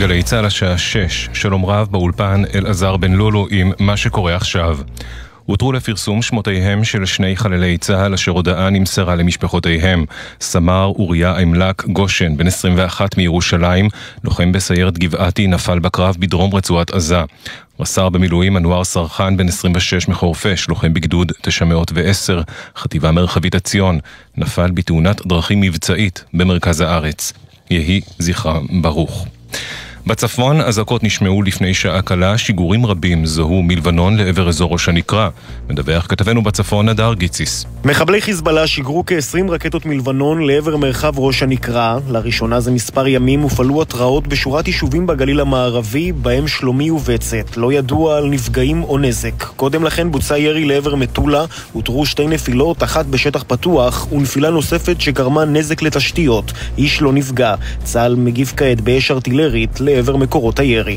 [0.00, 4.78] גלי צה"ל השעה 6, שלום רב באולפן אלעזר בן לולו עם מה שקורה עכשיו.
[5.46, 10.04] הותרו לפרסום שמותיהם של שני חללי צה"ל אשר הודעה נמסרה למשפחותיהם.
[10.40, 13.88] סמ"ר אוריה עמלק גושן, בן 21 מירושלים,
[14.24, 17.22] לוחם בסיירת גבעתי, נפל בקרב בדרום רצועת עזה.
[17.80, 22.42] רס"ר במילואים אנואר סרחן, בן 26 מחורפיש, לוחם בגדוד 910,
[22.76, 23.98] חטיבה מרחבית עציון,
[24.36, 27.32] נפל בתאונת דרכים מבצעית במרכז הארץ.
[27.70, 29.26] יהי זכרם ברוך.
[30.06, 35.28] בצפון אזעקות נשמעו לפני שעה קלה, שיגורים רבים זוהו מלבנון לעבר אזור ראש הנקרה.
[35.70, 37.66] מדווח כתבנו בצפון נדר גיציס.
[37.84, 41.98] מחבלי חיזבאללה שיגרו כ-20 רקטות מלבנון לעבר מרחב ראש הנקרה.
[42.08, 47.56] לראשונה זה מספר ימים הופעלו התרעות בשורת יישובים בגליל המערבי, בהם שלומי ובצת.
[47.56, 49.44] לא ידוע על נפגעים או נזק.
[49.56, 55.44] קודם לכן בוצע ירי לעבר מטולה, הותרו שתי נפילות, אחת בשטח פתוח, ונפילה נוספת שגרמה
[55.44, 56.52] נזק לתשתיות.
[56.78, 57.54] איש לא נפגע.
[57.84, 60.96] צה"ל מגיב כעת באש ארטילרית לעבר מקורות הירי.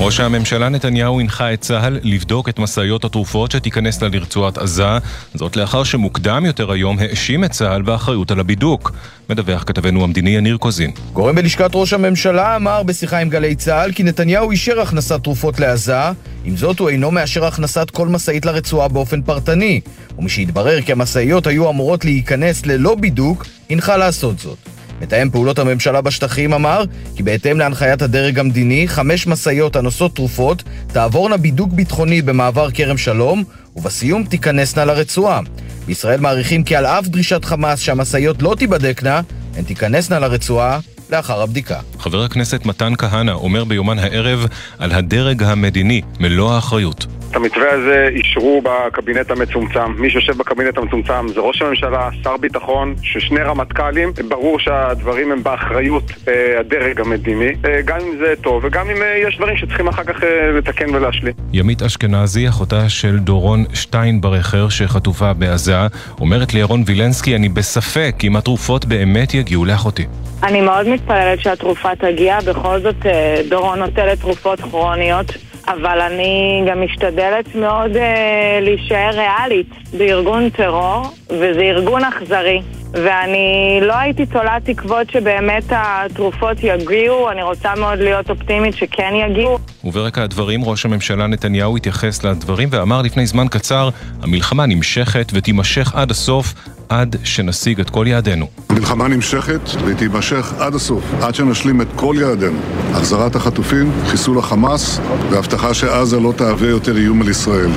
[0.00, 4.98] ראש הממשלה נתניהו הנחה את צה"ל לבדוק את משאיות התרופות שתיכנסנה לרצועת עזה,
[5.34, 8.92] זאת לאחר שמוקדם יותר היום האשים את צה"ל באחריות על הבידוק.
[9.30, 10.90] מדווח כתבנו המדיני יניר קוזין.
[11.12, 16.00] גורם בלשכת ראש הממשלה אמר בשיחה עם גלי צה"ל כי נתניהו אישר הכנסת תרופות לעזה,
[16.44, 19.80] עם זאת הוא אינו מאשר הכנסת כל משאית לרצועה באופן פרטני,
[20.18, 24.75] ומשהתברר כי המשאיות היו אמורות להיכנס ללא בידוק, הנחה לעשות זאת.
[25.00, 26.84] מתאם פעולות הממשלה בשטחים אמר
[27.16, 33.44] כי בהתאם להנחיית הדרג המדיני, חמש משאיות הנושאות תרופות תעבורנה בידוק ביטחוני במעבר כרם שלום,
[33.76, 35.40] ובסיום תיכנסנה לרצועה.
[35.86, 39.20] בישראל מעריכים כי על אף דרישת חמאס שהמשאיות לא תיבדקנה,
[39.56, 40.78] הן תיכנסנה לרצועה
[41.10, 41.78] לאחר הבדיקה.
[41.98, 44.46] חבר הכנסת מתן כהנא אומר ביומן הערב
[44.78, 47.06] על הדרג המדיני מלוא האחריות.
[47.30, 48.08] את המתווה הזה
[48.46, 49.92] אישרו בקבינט המצומצם.
[49.98, 54.12] מי שיושב בקבינט המצומצם זה ראש הממשלה, שר ביטחון, ששני רמטכ"לים.
[54.28, 59.28] ברור שהדברים הם באחריות אה, הדרג המדיני, אה, גם אם זה טוב וגם אם אה,
[59.28, 61.32] יש דברים שצריכים אחר כך אה, לתקן ולהשלים.
[61.52, 65.76] ימית אשכנזי, אחותה של דורון שטיינברכר שחטופה בעזה,
[66.20, 70.06] אומרת לירון וילנסקי, אני בספק אם התרופות באמת יגיעו לאחותי.
[70.42, 75.26] אני מאוד מתפללת שהתרופה תגיע, בכל זאת אה, דורון נוטלת תרופות כרוניות,
[75.68, 82.62] אבל אני גם משתדלת מאוד אה, להישאר ריאלית בארגון טרור, וזה ארגון אכזרי.
[82.92, 89.58] ואני לא הייתי תולה תקוות שבאמת התרופות יגיעו, אני רוצה מאוד להיות אופטימית שכן יגיעו.
[89.84, 93.88] וברקע הדברים ראש הממשלה נתניהו התייחס לדברים ואמר לפני זמן קצר,
[94.22, 96.54] המלחמה נמשכת ותימשך עד הסוף,
[96.88, 98.46] עד שנשיג את כל יעדינו.
[98.68, 102.58] המלחמה נמשכת והיא תימשך עד הסוף, עד שנשלים את כל יעדינו.
[102.92, 107.70] החזרת החטופים, חיסול החמאס והבטחה שעזה לא תהווה יותר איום על ישראל.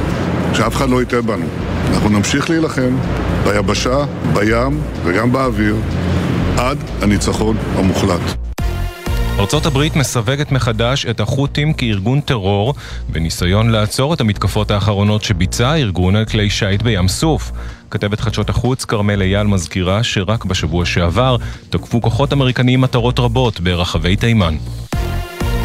[0.53, 1.45] שאף אחד לא יטעה בנו.
[1.93, 2.97] אנחנו נמשיך להילחם
[3.43, 3.97] ביבשה,
[4.33, 5.75] בים וגם באוויר
[6.57, 8.49] עד הניצחון המוחלט.
[9.39, 12.73] ארצות הברית מסווגת מחדש את החות'ים כארגון טרור
[13.09, 17.51] בניסיון לעצור את המתקפות האחרונות שביצע הארגון על כלי שיט בים סוף.
[17.91, 21.35] כתבת חדשות החוץ כרמל אייל מזכירה שרק בשבוע שעבר
[21.69, 24.55] תקפו כוחות אמריקניים מטרות רבות ברחבי תימן.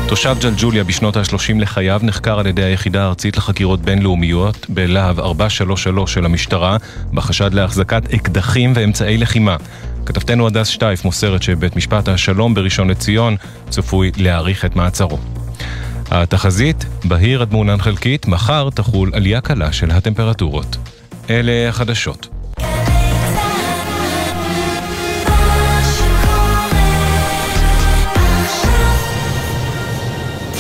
[0.09, 6.25] תושב ג'לג'וליה בשנות ה-30 לחייו נחקר על ידי היחידה הארצית לחקירות בינלאומיות בלהב 433 של
[6.25, 6.77] המשטרה
[7.12, 9.56] בחשד להחזקת אקדחים ואמצעי לחימה.
[10.06, 13.37] כתבתנו הדס שטייף מוסרת שבית משפט השלום בראשון לציון
[13.71, 15.19] צפוי להאריך את מעצרו.
[16.11, 20.77] התחזית, בהיר עד מעונן חלקית, מחר תחול עלייה קלה של הטמפרטורות.
[21.31, 22.29] אלה החדשות.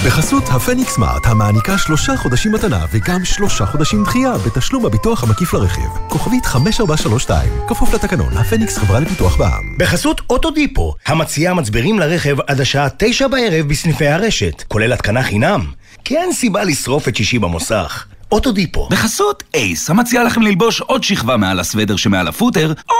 [0.06, 5.90] בחסות הפניקס סמארט, המעניקה שלושה חודשים מתנה וגם שלושה חודשים דחייה בתשלום הביטוח המקיף לרכיב.
[6.08, 9.78] כוכבית 5432, כפוף לתקנון, הפניקס חברה לפיתוח בע"מ.
[9.78, 15.66] בחסות אוטודיפו, המציעה מצברים לרכב עד השעה תשע בערב בסניפי הרשת, כולל התקנה חינם.
[16.04, 18.06] כי אין סיבה לשרוף את שישי במוסך.
[18.32, 18.88] אוטודיפו.
[18.90, 22.94] בחסות אייס, המציע לכם ללבוש עוד שכבה מעל הסוודר שמעל הפוטר, או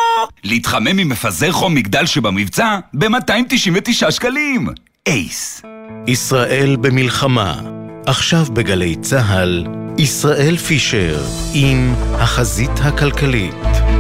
[0.44, 4.69] להתחמם ממפזר חום מגדל שבמבצע ב-299 שקלים.
[5.06, 5.62] אייס.
[6.06, 7.60] ישראל במלחמה,
[8.06, 9.66] עכשיו בגלי צה"ל,
[9.99, 13.94] ישראל פישר עם החזית הכלכלית.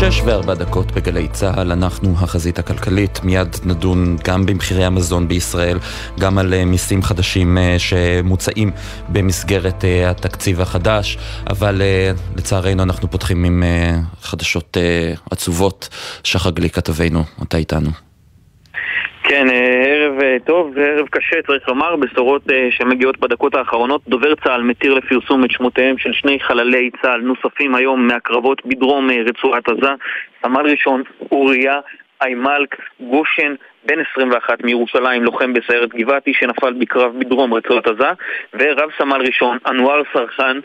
[0.00, 5.78] שש וארבע דקות בגלי צה"ל, אנחנו החזית הכלכלית, מיד נדון גם במחירי המזון בישראל,
[6.20, 8.70] גם על מיסים חדשים שמוצעים
[9.08, 11.18] במסגרת התקציב החדש,
[11.50, 11.82] אבל
[12.36, 13.62] לצערנו אנחנו פותחים עם
[14.22, 14.76] חדשות
[15.30, 15.88] עצובות.
[16.24, 18.07] שחר גליק כתבנו, אתה איתנו.
[19.28, 19.46] כן,
[19.86, 24.00] ערב טוב, זה ערב קשה, צריך לומר, בשורות שמגיעות בדקות האחרונות.
[24.08, 29.68] דובר צה"ל מתיר לפרסום את שמותיהם של שני חללי צה"ל נוספים היום מהקרבות בדרום רצועת
[29.68, 29.90] עזה.
[30.42, 31.02] סמל ראשון
[31.32, 31.80] אוריה
[32.22, 33.54] איימלק גושן,
[33.84, 38.10] בן 21 מירושלים, לוחם בסיירת גבעתי שנפל בקרב בדרום רצועת עזה,
[38.54, 40.58] ורב סמל ראשון אנואר סרחן,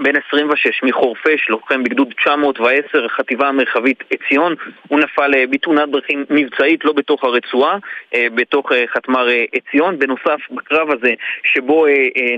[0.00, 4.54] בן 26 מחורפיש, לוחם בגדוד 910, החטיבה המרחבית עציון,
[4.88, 7.76] הוא נפל אה, בתאונת דרכים מבצעית, לא בתוך הרצועה,
[8.14, 9.98] אה, בתוך אה, חתמר עציון.
[9.98, 11.14] בנוסף, בקרב הזה,
[11.44, 11.86] שבו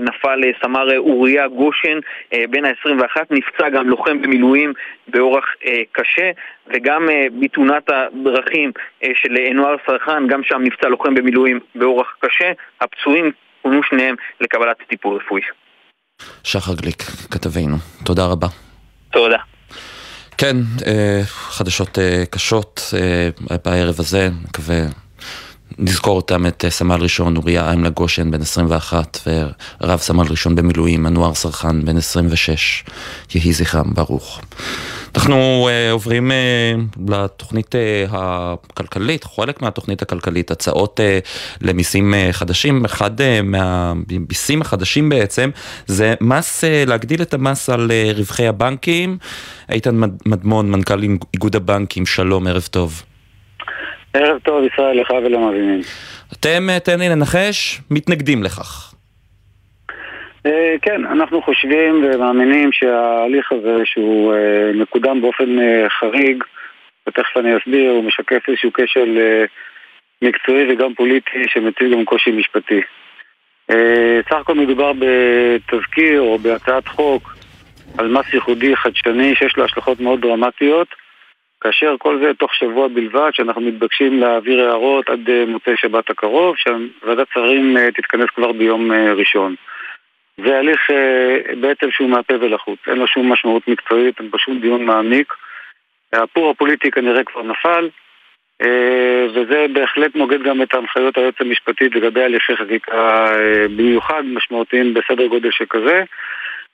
[0.01, 1.99] נפל סמר אוריה גושן,
[2.49, 4.73] בן ה-21, נפצע גם לוחם במילואים
[5.07, 5.55] באורח
[5.91, 6.31] קשה,
[6.67, 7.09] וגם
[7.39, 8.71] בתאונת הדרכים
[9.13, 12.51] של אנואר סרחן, גם שם נפצע לוחם במילואים באורח קשה.
[12.81, 13.31] הפצועים
[13.61, 15.41] פונו שניהם לקבלת טיפול רפואי.
[16.43, 17.77] שחר גליק, כתבינו.
[18.03, 18.47] תודה רבה.
[19.11, 19.37] תודה.
[20.37, 24.75] כן, אה, חדשות אה, קשות אה, בערב הזה, מקווה
[25.79, 29.19] נזכור אותם את סמל ראשון אוריה איימלה גושן בן 21
[29.81, 32.83] ורב סמל ראשון במילואים אנואר סרחן בן 26
[33.35, 34.41] יהי זכרם ברוך.
[35.15, 37.77] אנחנו uh, עוברים uh, לתוכנית uh,
[38.11, 41.27] הכלכלית, חלק מהתוכנית הכלכלית, הצעות uh,
[41.61, 42.85] למיסים uh, חדשים.
[42.85, 45.49] אחד uh, מהמיסים החדשים בעצם
[45.87, 49.17] זה מס, uh, להגדיל את המס על uh, רווחי הבנקים.
[49.71, 51.01] איתן מדמון, מנכ"ל
[51.33, 53.03] איגוד הבנקים, שלום, ערב טוב.
[54.17, 55.81] ערב טוב, ישראל, לך ולמאזינים.
[56.33, 58.93] אתם, תן לי לנחש, מתנגדים לכך.
[60.47, 66.43] אה, כן, אנחנו חושבים ומאמינים שההליך הזה שהוא אה, מקודם באופן אה, חריג,
[67.07, 69.17] ותכף אני אסביר, הוא משקף איזשהו כשל
[70.21, 72.81] מקצועי וגם פוליטי שמציג גם קושי משפטי.
[74.29, 77.35] סך הכל מדובר בתזכיר או בהצעת חוק
[77.97, 80.87] על מס ייחודי חדשני שיש לו השלכות מאוד דרמטיות,
[81.67, 87.27] כאשר כל זה תוך שבוע בלבד, שאנחנו מתבקשים להעביר הערות עד מוצאי שבת הקרוב, שוועדת
[87.33, 89.55] שרים תתכנס כבר ביום ראשון.
[90.45, 94.59] זה הליך אה, בעצם שהוא מהפה ולחוץ, אין לו שום משמעות מקצועית, אין פה שום
[94.59, 95.33] דיון מעמיק.
[96.13, 97.89] הפור הפוליטי כנראה כבר נפל,
[98.61, 104.93] אה, וזה בהחלט נוגד גם את הנחיות היועץ המשפטית לגבי הליכי חקיקה אה, במיוחד משמעותיים
[104.93, 106.03] בסדר גודל שכזה.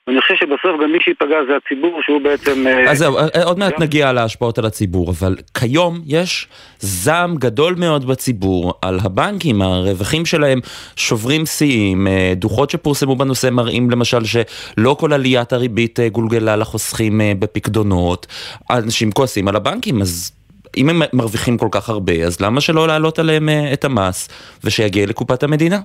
[0.06, 2.66] ואני חושב שבסוף גם מי שייפגע זה הציבור שהוא בעצם...
[2.66, 6.48] אה, אז זהו, אה, עוד מעט נגיע להשפעות על הציבור, אבל כיום יש
[6.78, 10.60] זעם גדול מאוד בציבור על הבנקים, הרווחים שלהם
[10.96, 18.26] שוברים שיאים, אה, דוחות שפורסמו בנושא מראים למשל שלא כל עליית הריבית גולגלה לחוסכים בפקדונות,
[18.70, 20.32] אנשים כועסים על הבנקים, אז...
[20.76, 24.28] אם הם מרוויחים כל כך הרבה, אז למה שלא להעלות עליהם את המס
[24.64, 25.78] ושיגיע לקופת המדינה?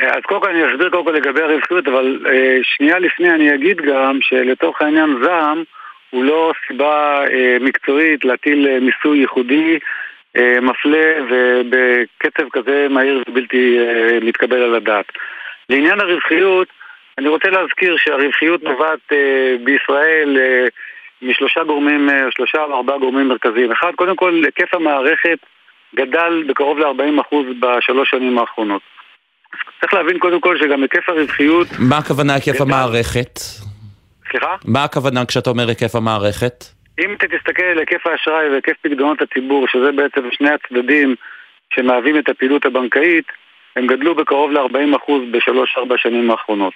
[0.00, 3.80] אז קודם כל אני אסביר קודם כל לגבי הרווחיות, אבל אה, שנייה לפני אני אגיד
[3.80, 5.62] גם שלתוך העניין זעם
[6.10, 9.78] הוא לא סיבה אה, מקצועית להטיל אה, מיסוי ייחודי
[10.36, 15.06] אה, מפלה ובקצב כזה מהיר ובלתי אה, מתקבל על הדעת.
[15.70, 16.68] לעניין הרווחיות,
[17.18, 20.66] אני רוצה להזכיר שהרווחיות נובעת אה, בישראל אה,
[21.22, 23.72] משלושה גורמים, אה, שלושה או ארבעה גורמים מרכזיים.
[23.72, 25.38] אחד, קודם כל, היקף המערכת
[25.94, 28.82] גדל בקרוב ל-40% בשלוש שנים האחרונות.
[29.80, 31.66] צריך להבין קודם כל שגם היקף הרווחיות...
[31.78, 33.38] מה הכוונה היקף המערכת?
[34.30, 34.56] סליחה?
[34.64, 36.64] מה הכוונה כשאתה אומר היקף המערכת?
[36.98, 41.14] אם אתה תסתכל על היקף האשראי והיקף פקדונות הציבור, שזה בעצם שני הצדדים
[41.74, 43.24] שמהווים את הפעילות הבנקאית,
[43.76, 46.74] הם גדלו בקרוב ל-40% בשלוש-ארבע שנים האחרונות.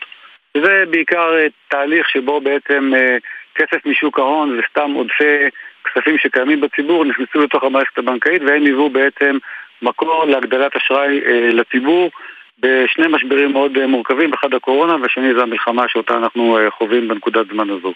[0.56, 3.16] וזה בעיקר אה, תהליך שבו בעצם אה,
[3.54, 5.48] כסף משוק ההון וסתם עודפי
[5.84, 9.38] כספים שקיימים בציבור נכנסו לתוך המערכת הבנקאית והם היוו בעצם
[9.82, 12.10] מקור להגדלת אשראי אה, לציבור
[12.58, 17.46] בשני משברים מאוד אה, מורכבים, אחד הקורונה והשני זה המלחמה שאותה אנחנו אה, חווים בנקודת
[17.52, 17.92] זמן הזו.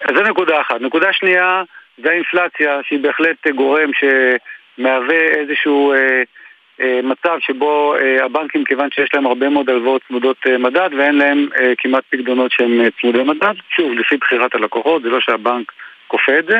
[0.00, 0.80] אז זה נקודה אחת.
[0.80, 1.62] נקודה שנייה
[2.02, 6.22] זה האינפלציה שהיא בהחלט גורם שמהווה איזשהו אה,
[6.80, 11.18] אה, מצב שבו אה, הבנקים, כיוון שיש להם הרבה מאוד הלוואות צמודות אה, מדד ואין
[11.18, 15.72] להם אה, כמעט פקדונות שהם אה, צמודי מדד, שוב, לפי בחירת הלקוחות, זה לא שהבנק
[16.06, 16.58] כופה את זה.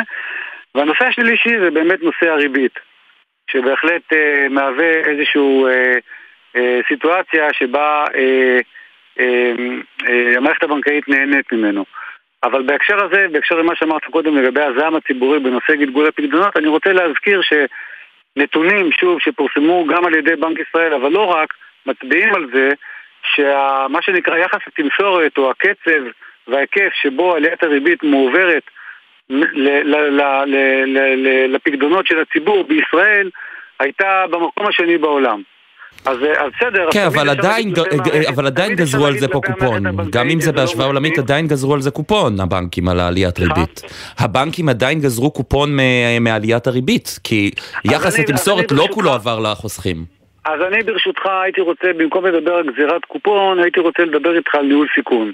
[0.74, 2.78] והנושא השלישי זה באמת נושא הריבית,
[3.50, 5.66] שבהחלט אה, מהווה איזשהו...
[5.66, 5.92] אה, אה,
[6.88, 8.60] סיטואציה שבה אה,
[9.20, 9.52] אה,
[10.08, 11.84] אה, המערכת הבנקאית נהנית ממנו.
[12.42, 16.92] אבל בהקשר הזה, בהקשר למה שאמרת קודם לגבי הזעם הציבורי בנושא גלגול הפקדונות, אני רוצה
[16.92, 21.54] להזכיר שנתונים, שוב, שפורסמו גם על ידי בנק ישראל, אבל לא רק,
[21.86, 22.68] מצביעים על זה
[23.22, 26.02] שמה שנקרא יחס התמשורת או הקצב
[26.48, 28.62] וההיקף שבו עליית הריבית מועברת
[31.48, 33.30] לפקדונות של הציבור בישראל
[33.80, 35.42] הייתה במקום השני בעולם.
[36.04, 36.16] אז
[36.56, 36.88] בסדר.
[36.92, 37.72] כן, אבל עדיין,
[38.28, 39.82] אבל עדיין גזרו על זה פה קופון.
[40.10, 43.82] גם אם זה בהשוואה עולמית, עדיין גזרו על זה קופון, הבנקים, על העליית ריבית.
[44.18, 45.76] הבנקים עדיין גזרו קופון
[46.20, 47.50] מעליית הריבית, כי
[47.84, 49.96] יחס התמסורת לא כולו עבר לחוסכים.
[50.44, 54.66] אז אני ברשותך הייתי רוצה, במקום לדבר על גזירת קופון, הייתי רוצה לדבר איתך על
[54.66, 55.32] ניהול סיכון.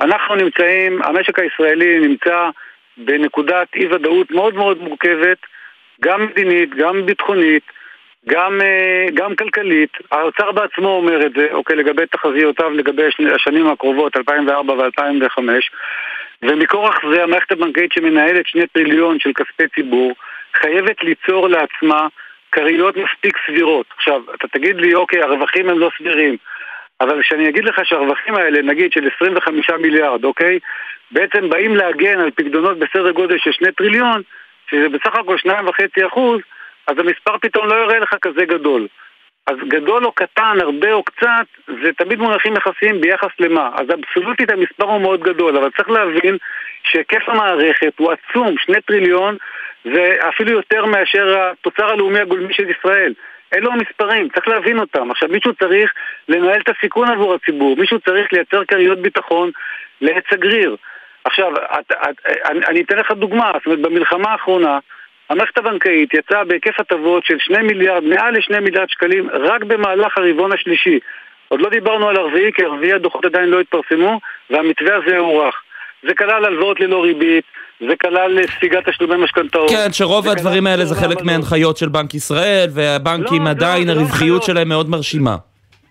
[0.00, 2.48] אנחנו נמצאים, המשק הישראלי נמצא
[2.96, 5.38] בנקודת אי ודאות מאוד מאוד מורכבת,
[6.02, 7.62] גם מדינית, גם ביטחונית,
[8.26, 9.90] גם, אה, גם כלכלית.
[10.12, 13.02] האוצר בעצמו אומר את זה, אוקיי, לגבי תחזיותיו לגבי
[13.34, 15.40] השנים הקרובות, 2004 ו-2005,
[16.42, 20.12] ומכורח זה המערכת הבנקאית שמנהלת שני טריליון של כספי ציבור,
[20.54, 22.06] חייבת ליצור לעצמה
[22.52, 23.86] כריות מספיק סבירות.
[23.96, 26.36] עכשיו, אתה תגיד לי, אוקיי, הרווחים הם לא סבירים.
[27.00, 30.58] אבל כשאני אגיד לך שהרווחים האלה, נגיד של 25 מיליארד, אוקיי?
[31.10, 34.22] בעצם באים להגן על פקדונות בסדר גודל של 2 טריליון,
[34.70, 36.40] שזה בסך הכל 2.5 אחוז,
[36.88, 38.86] אז המספר פתאום לא יראה לך כזה גדול.
[39.46, 43.70] אז גדול או קטן, הרבה או קצת, זה תמיד מונחים יחסיים ביחס למה.
[43.74, 46.36] אז אבסולוטית המספר הוא מאוד גדול, אבל צריך להבין
[46.82, 49.36] שהיקף המערכת הוא עצום, שני טריליון,
[49.84, 53.14] זה אפילו יותר מאשר התוצר הלאומי הגולמי של ישראל.
[53.54, 55.10] אלו המספרים, צריך להבין אותם.
[55.10, 55.92] עכשיו, מישהו צריך
[56.28, 59.50] לנהל את הסיכון עבור הציבור, מישהו צריך לייצר כריות ביטחון
[60.00, 60.76] לעץ הגריר.
[61.24, 64.78] עכשיו, את, את, אני, אני אתן לך דוגמה, זאת אומרת, במלחמה האחרונה,
[65.30, 70.52] המערכת הבנקאית יצאה בהיקף הטבות של 2 מיליארד, מעל ל-2 מיליארד שקלים, רק במהלך הרבעון
[70.52, 70.98] השלישי.
[71.48, 74.20] עוד לא דיברנו על הרביעי, כי הרביעי הדוחות עדיין לא התפרסמו,
[74.50, 75.54] והמתווה הזה הוארך.
[76.02, 77.44] זה כלל הלוואות ללא ריבית,
[77.88, 79.70] זה כלל ספיגת תשלומי משכנתאות.
[79.70, 84.40] כן, שרוב הדברים האלה זה חלק מהנחיות של בנק ישראל, והבנקים לא, עדיין, לא, הרווחיות
[84.40, 85.36] לא שלהם מאוד מרשימה.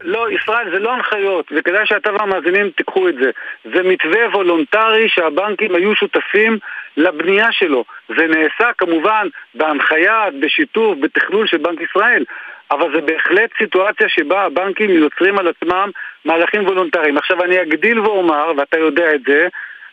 [0.01, 3.29] לא, ישראל, זה לא הנחיות, וכדאי שאתה והמאזינים תיקחו את זה.
[3.73, 6.57] זה מתווה וולונטרי שהבנקים היו שותפים
[6.97, 7.85] לבנייה שלו.
[8.07, 12.23] זה נעשה כמובן בהנחיה, בשיתוף, בתכלול של בנק ישראל,
[12.71, 15.89] אבל זה בהחלט סיטואציה שבה הבנקים יוצרים על עצמם
[16.25, 17.17] מהלכים וולונטריים.
[17.17, 19.47] עכשיו אני אגדיל ואומר, ואתה יודע את זה,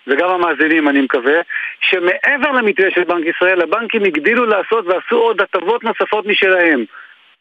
[0.06, 1.40] וגם המאזינים אני מקווה,
[1.80, 6.84] שמעבר למתווה של בנק ישראל, הבנקים הגדילו לעשות ועשו עוד הטבות נוספות משלהם.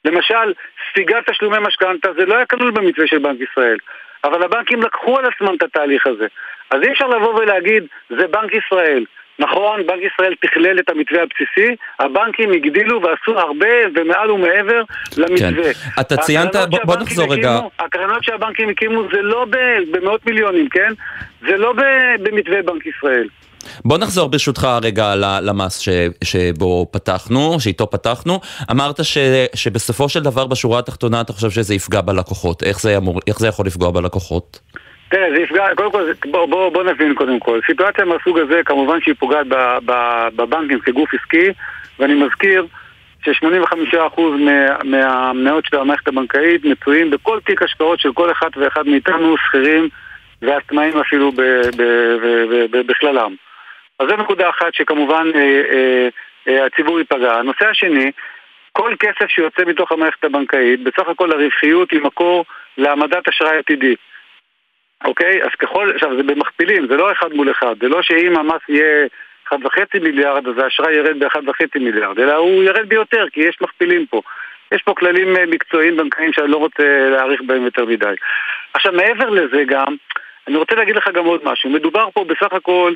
[0.05, 0.53] למשל,
[0.89, 3.77] ספיגת תשלומי משכנתה זה לא היה כלול במתווה של בנק ישראל,
[4.23, 6.27] אבל הבנקים לקחו על עצמם את התהליך הזה.
[6.71, 9.05] אז אי אפשר לבוא ולהגיד, זה בנק ישראל.
[9.39, 14.81] נכון, בנק ישראל תכלל את המתווה הבסיסי, הבנקים הגדילו ועשו הרבה ומעל ומעבר
[15.17, 15.73] למתווה.
[15.73, 15.89] כן.
[15.99, 17.59] אתה ציינת, בוא, בוא נחזור רגע.
[17.79, 19.45] הקרנות שהבנקים הקימו זה לא
[19.91, 20.93] במאות מיליונים, כן?
[21.41, 21.73] זה לא
[22.19, 23.27] במתווה בנק ישראל.
[23.85, 25.89] בוא נחזור ברשותך רגע למס ש,
[26.23, 28.39] שבו פתחנו, שאיתו פתחנו.
[28.71, 29.17] אמרת ש,
[29.55, 32.63] שבסופו של דבר בשורה התחתונה אתה חושב שזה יפגע בלקוחות.
[32.63, 34.59] איך זה, אמור, איך זה יכול לפגוע בלקוחות?
[35.13, 37.59] תראה, זה יפגע, קודם כל, בוא, בוא, בוא נבין קודם כל.
[37.65, 39.45] סיטואציה מהסוג הזה, כמובן שהיא פוגעת
[40.35, 41.49] בבנקים כגוף עסקי,
[41.99, 42.65] ואני מזכיר
[43.25, 44.21] ש-85%
[44.83, 49.89] מהמניות של המערכת הבנקאית מצויים בכל תיק השקעות של כל אחד ואחד מאיתנו, שכירים
[50.41, 51.31] ועצמאים אפילו
[52.87, 53.35] בכללם.
[53.99, 56.07] אז זו נקודה אחת שכמובן אה, אה,
[56.47, 57.33] אה, הציבור ייפגע.
[57.33, 58.11] הנושא השני,
[58.71, 62.45] כל כסף שיוצא מתוך המערכת הבנקאית, בסך הכל הרווחיות היא מקור
[62.77, 63.95] להעמדת אשראי עתידי.
[65.03, 65.43] אוקיי?
[65.43, 69.07] אז ככל, עכשיו זה במכפילים, זה לא אחד מול אחד, זה לא שאם המס יהיה
[69.53, 74.21] 1.5 מיליארד אז האשראי ירד ב-1.5 מיליארד, אלא הוא ירד ביותר, כי יש מכפילים פה.
[74.71, 78.13] יש פה כללים מקצועיים בנקאיים שאני לא רוצה להאריך בהם יותר מדי.
[78.73, 79.95] עכשיו מעבר לזה גם,
[80.47, 81.69] אני רוצה להגיד לך גם עוד משהו.
[81.69, 82.93] מדובר פה בסך הכל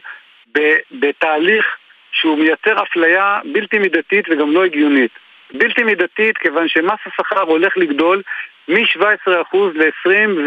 [0.91, 1.65] בתהליך
[2.11, 5.11] שהוא מייצר אפליה בלתי מידתית וגם לא הגיונית.
[5.53, 8.21] בלתי מידתית כיוון שמס השכר הולך לגדול
[8.67, 10.39] מ-17% ל-20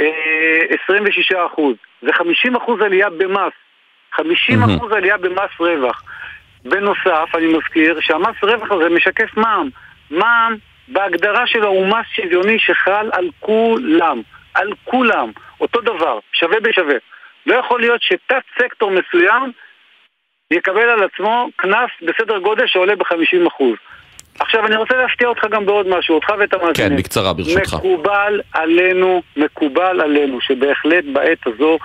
[0.00, 1.60] ו-26%.
[2.02, 3.52] זה 50% עלייה במס.
[4.14, 4.96] 50% mm-hmm.
[4.96, 6.02] עלייה במס רווח.
[6.64, 9.68] בנוסף, אני מזכיר שהמס רווח הזה משקף מע"מ.
[10.10, 10.56] מע"מ
[10.88, 14.22] בהגדרה שלו הוא מס שוויוני שחל על כולם.
[14.54, 15.30] על כולם.
[15.60, 16.96] אותו דבר, שווה בשווה.
[17.46, 19.52] לא יכול להיות שתת סקטור מסוים
[20.50, 23.64] יקבל על עצמו קנס בסדר גודל שעולה ב-50%.
[24.40, 26.90] עכשיו אני רוצה להפתיע אותך גם בעוד משהו, אותך ואת המאזינים.
[26.90, 27.74] כן, בקצרה ברשותך.
[27.74, 31.78] מקובל עלינו, מקובל עלינו, שבהחלט בעת הזו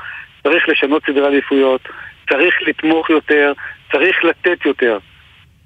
[0.44, 1.82] צריך לשנות סדרי עדיפויות,
[2.30, 3.54] צריך לתמוך יותר,
[3.92, 4.98] צריך לתת יותר.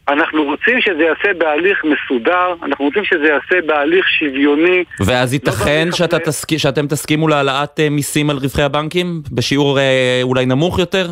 [0.08, 4.84] אנחנו רוצים שזה יעשה בהליך מסודר, אנחנו רוצים שזה יעשה בהליך שוויוני.
[5.00, 6.58] ואז לא ייתכן לא שאתה תסכ...
[6.58, 9.22] שאתם תסכימו להעלאת אה, מיסים על רווחי הבנקים?
[9.32, 11.08] בשיעור אה, אולי נמוך יותר?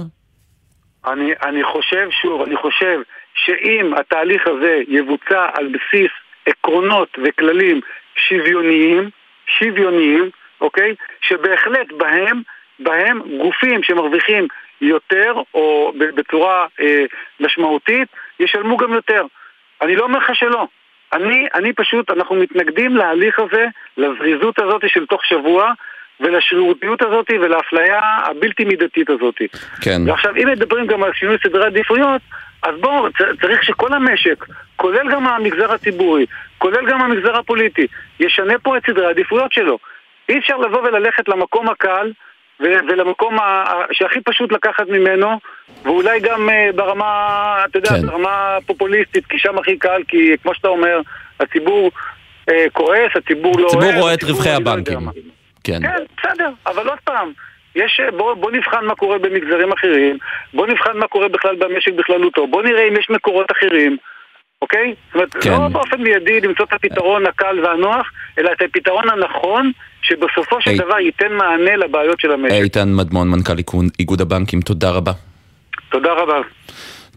[1.05, 2.99] אני, אני חושב, שוב, אני חושב
[3.35, 6.11] שאם התהליך הזה יבוצע על בסיס
[6.45, 7.81] עקרונות וכללים
[8.15, 9.09] שוויוניים,
[9.59, 10.29] שוויוניים,
[10.61, 10.95] אוקיי?
[11.21, 12.41] שבהחלט בהם,
[12.79, 14.47] בהם גופים שמרוויחים
[14.81, 17.05] יותר או בצורה אה,
[17.39, 18.07] משמעותית,
[18.39, 19.25] ישלמו גם יותר.
[19.81, 20.67] אני לא אומר לך שלא.
[21.13, 23.65] אני, אני פשוט, אנחנו מתנגדים להליך הזה,
[23.97, 25.73] לזריזות הזאת של תוך שבוע,
[26.19, 29.41] ולשרירותיות הזאת ולאפליה הבלתי מידתית הזאת.
[29.81, 30.01] כן.
[30.07, 32.21] ועכשיו, אם מדברים גם על שינוי סדרי עדיפויות,
[32.63, 33.07] אז בואו,
[33.41, 36.25] צריך שכל המשק, כולל גם המגזר הציבורי,
[36.57, 37.87] כולל גם המגזר הפוליטי,
[38.19, 39.77] ישנה פה את סדרי העדיפויות שלו.
[40.29, 42.11] אי אפשר לבוא וללכת למקום הקל
[42.59, 43.37] ולמקום
[43.91, 45.39] שהכי פשוט לקחת ממנו,
[45.83, 48.07] ואולי גם אה, ברמה, אתה יודע, כן.
[48.07, 51.01] ברמה פופוליסטית, כי שם הכי קל, כי כמו שאתה אומר,
[51.39, 51.91] הציבור
[52.49, 55.09] אה, כועס, הציבור לא הציבור אוהב, רואה את הציבור רווחי אני לא יודע הבנקים.
[55.63, 55.79] כן.
[55.81, 57.31] כן, בסדר, אבל עוד פעם,
[57.75, 60.17] יש, אה, בוא, בוא נבחן מה קורה במגזרים אחרים,
[60.53, 63.97] בוא נבחן מה קורה בכלל במשק בכללותו, בוא נראה אם יש מקורות אחרים,
[64.61, 64.93] אוקיי?
[65.05, 65.51] זאת אומרת, כן.
[65.51, 70.77] לא באופן מיידי למצוא את הפתרון הקל והנוח, אלא את הפתרון הנכון, שבסופו של אי-
[70.77, 72.53] דבר ייתן מענה לבעיות של המשק.
[72.53, 75.11] איתן מדמון, מנכ"ל איגוד- איגוד הבנקים, תודה רבה.
[75.91, 76.41] תודה רבה.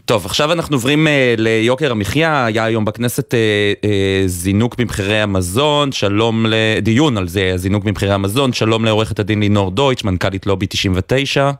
[0.07, 3.39] טוב, עכשיו אנחנו עוברים אה, ליוקר המחיה, היה היום בכנסת אה,
[3.83, 9.71] אה, זינוק במחירי המזון, שלום לדיון על זה, זינוק במחירי המזון, שלום לעורכת הדין לינור
[9.71, 11.51] דויטש, מנכ"לית לובי 99.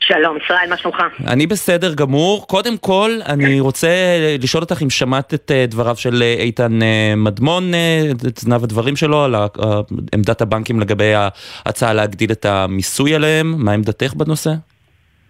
[0.00, 0.96] שלום, ישראל, מה שלומך?
[1.26, 2.46] אני בסדר גמור.
[2.46, 3.88] קודם כל, אני רוצה
[4.38, 6.78] לשאול אותך אם שמעת את דבריו של איתן
[7.16, 7.72] מדמון,
[8.28, 9.34] את זנב הדברים שלו, על
[10.14, 14.50] עמדת הבנקים לגבי ההצעה להגדיל את המיסוי עליהם, מה עמדתך בנושא?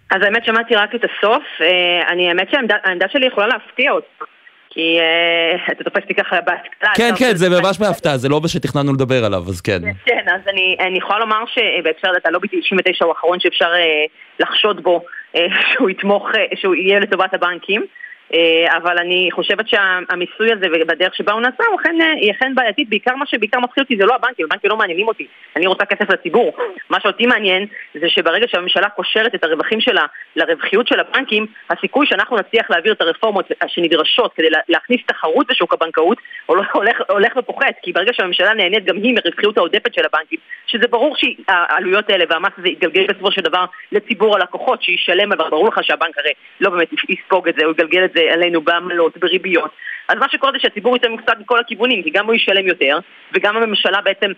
[0.09, 4.23] אז האמת שמעתי רק את הסוף, אה, אני, האמת שהעמדה שלי יכולה להפתיע אותך,
[4.69, 6.89] כי אה, אתה תופס אותי ככה בהשכלה.
[6.95, 9.81] כן, כן, זה ממש בהפתעה, זה לא מה שתכננו לדבר עליו, אז כן.
[10.05, 10.41] כן, אז
[10.79, 14.05] אני, יכולה לומר שבהקשר לזה, הלובי 99 הוא האחרון שאפשר אה,
[14.39, 17.85] לחשוד בו אה, שהוא יתמוך, אה, שהוא יהיה לטובת הבנקים.
[18.33, 22.55] אה, אבל אני חושבת שהמיסוי הזה ובדרך שבה הוא נעשה הוא אכן, אה, היא אכן
[22.55, 25.85] בעייתית, בעיקר מה שבעיקר מפחיד אותי זה לא הבנקים, הבנקים לא מעניינים אותי, אני רוצה
[25.85, 26.57] כסף לציבור.
[26.89, 30.05] מה שאותי מעניין זה שברגע שהממשלה קושרת את הרווחים שלה
[30.35, 35.73] לרווחיות של הבנקים, הסיכוי שאנחנו נצליח להעביר את הרפורמות שנדרשות כדי לה- להכניס תחרות בשוק
[35.73, 36.67] הבנקאות הולך,
[37.09, 42.09] הולך ופוחת, כי ברגע שהממשלה נהנית גם היא מרווחיות העודפת של הבנקים, שזה ברור שהעלויות
[42.09, 46.31] האלה והמס הזה יתגלגל בסופו של דבר לציבור הלקוחות שישלם, אבל ברור לך שהבנק הרי
[46.61, 49.71] לא באמת יספוג את זה, הוא יגלגל את זה עלינו בעמלות, בריביות.
[50.09, 52.99] אז מה שקורה זה שהציבור ייתן קצת מכל הכיוונים, כי גם הוא ישלם יותר,
[53.33, 54.31] וגם הממשלה בעצם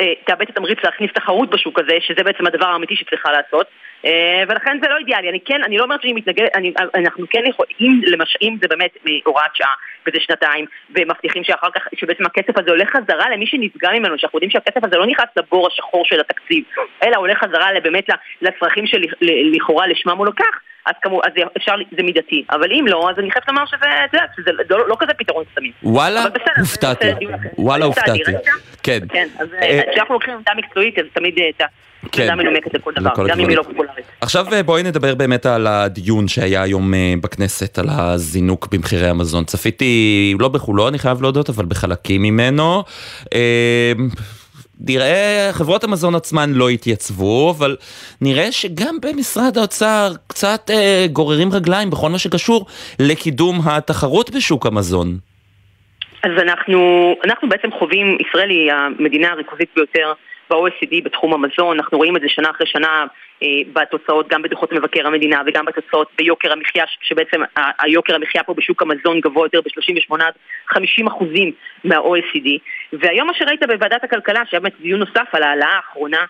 [0.00, 3.66] אה, תאבד את התמריץ להכניס תחרות בשוק הזה, שזה בעצם הדבר האמיתי שצריכה לעשות.
[4.04, 5.28] אה, ולכן זה לא אידיאלי.
[5.28, 6.50] אני כן, אני לא אומרת שאני מתנגדת,
[6.94, 9.74] אנחנו כן יכולים, אם למשל, אם זה באמת אה, הוראת שעה,
[10.06, 14.50] וזה שנתיים, ומבטיחים שאחר כך, שבעצם הכסף הזה הולך חזרה למי שנפגע ממנו, שאנחנו יודעים
[14.50, 16.64] שהכסף הזה לא נכנס לבור השחור של התקציב,
[17.02, 18.04] אלא הולך חזרה באמת
[18.42, 22.44] לצרכים שלכאורה לשמם הוא לקח, אז כמובן, אז אפשר, זה מידתי.
[22.50, 25.44] אבל אם לא, אז אני חייבת לומר שזה, אתה יודע, שזה לא, לא כזה פתרון
[25.52, 25.72] סתמים.
[25.82, 27.06] וואלה, בסדר, הופתעתי.
[27.58, 28.20] וואלה, הופתעתי?
[28.82, 28.98] כן.
[29.08, 31.62] כן, אז אה, אה, כשאנחנו לוקחים עמדה מקצועית, אז תמיד אה, את
[32.12, 32.22] כן.
[32.22, 33.48] העמדה מנומקת לכל דבר, לכל גם אם הדברים.
[33.48, 34.04] היא לא פופולרית.
[34.20, 39.44] עכשיו בואי נדבר באמת על הדיון שהיה היום בכנסת, על הזינוק במחירי המזון.
[39.44, 42.84] צפיתי, לא בכולו, אני חייב להודות, אבל בחלקים ממנו.
[44.88, 47.76] אה, נראה, חברות המזון עצמן לא התייצבו, אבל
[48.20, 52.66] נראה שגם במשרד האוצר קצת אה, גוררים רגליים בכל מה שקשור
[53.00, 55.18] לקידום התחרות בשוק המזון.
[56.24, 60.12] אז אנחנו, אנחנו בעצם חווים, ישראל היא המדינה הריכוזית ביותר
[60.52, 63.06] ב-OECD בתחום המזון, אנחנו רואים את זה שנה אחרי שנה
[63.42, 67.40] אה, בתוצאות, גם בדוחות מבקר המדינה וגם בתוצאות ביוקר המחיה, שבעצם
[67.78, 70.32] היוקר המחיה פה בשוק המזון גבוה יותר ב-38 עד
[70.66, 71.52] 50 אחוזים
[71.84, 72.48] מה-OECD.
[72.92, 76.24] והיום מה שראית בוועדת הכלכלה, שהיה באמת דיון נוסף על ההעלאה האחרונה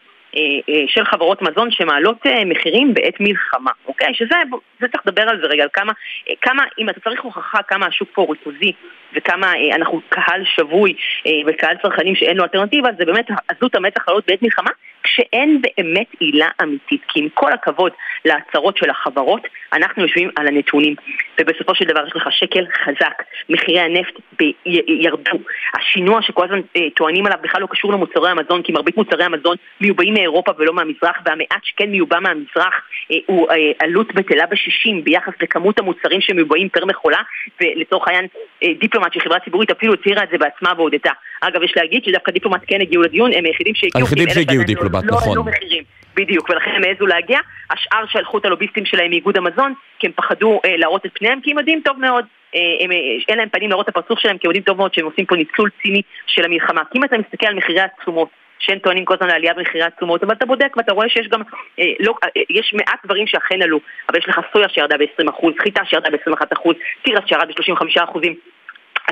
[0.87, 4.15] של חברות מזון שמעלות אה, מחירים בעת מלחמה, אוקיי?
[4.15, 4.35] שזה,
[4.81, 5.93] זה צריך לדבר על זה רגע, על כמה,
[6.31, 8.73] אה, כמה, אם אתה צריך הוכחה כמה השוק פה ריכוזי
[9.15, 10.95] וכמה אה, אנחנו קהל שבוי
[11.27, 14.71] אה, וקהל צרכנים שאין לו אלטרנטיבה, זה באמת עזות המצח לעלות בעת מלחמה,
[15.03, 17.03] כשאין באמת עילה אמיתית.
[17.09, 17.93] כי עם כל הכבוד
[18.25, 20.95] להצהרות של החברות, אנחנו יושבים על הנתונים.
[21.41, 25.39] ובסופו של דבר יש לך שקל חזק, מחירי הנפט ב- י- ירדו.
[25.75, 29.57] השינוע שכל הזמן אה, טוענים עליו בכלל לא קשור למוצרי המזון, כי מרבית מוצרי המזון
[29.81, 32.75] מיובאים מאירופה ולא מהמזרח, והמעט שכן מיובא מהמזרח
[33.11, 37.19] אה, הוא אה, עלות בטלה ב-60 ביחס לכמות המוצרים שמיובאים פר מכולה,
[37.61, 38.27] ולצורך העניין
[38.63, 41.11] אה, דיפלומט שהיא חברה ציבורית אפילו הצהירה את זה בעצמה והודתה.
[41.41, 44.07] אגב, יש להגיד שדווקא דיפלומט כן הגיעו לדיון, הם היחידים שהגיעו.
[44.07, 45.29] היחידים כי הם שעדיין לא- דיפלומט, לא נכון.
[45.29, 45.85] העלו מחירים.
[46.17, 47.41] בדיוק, ולכן הם העזו להגיע.
[47.71, 51.51] השאר שלחו את הלוביסטים שלהם מאיגוד המזון, כי הם פחדו אה, להראות את פניהם, כי
[51.51, 52.25] הם יודעים טוב מאוד,
[52.55, 52.97] אה, הם, אה,
[53.29, 55.37] אין להם פנים להראות את הפרצוף שלהם, כי הם יודעים טוב מאוד שהם עושים פה
[55.37, 56.83] ניצול ציני של המלחמה.
[56.91, 58.29] כי אם אתה מסתכל על מחירי התשומות,
[58.59, 61.43] שהם טוענים כל הזמן לעלייה במחירי התשומות, אבל אתה בודק ואתה רואה שיש גם,
[61.79, 65.85] אה, לא, אה, יש מעט דברים שאכן עלו, אבל יש לך סויה שירדה ב-20%, חיטה
[65.85, 66.71] שירדה ב-21%,
[67.03, 68.29] תירס שירד ב-35%.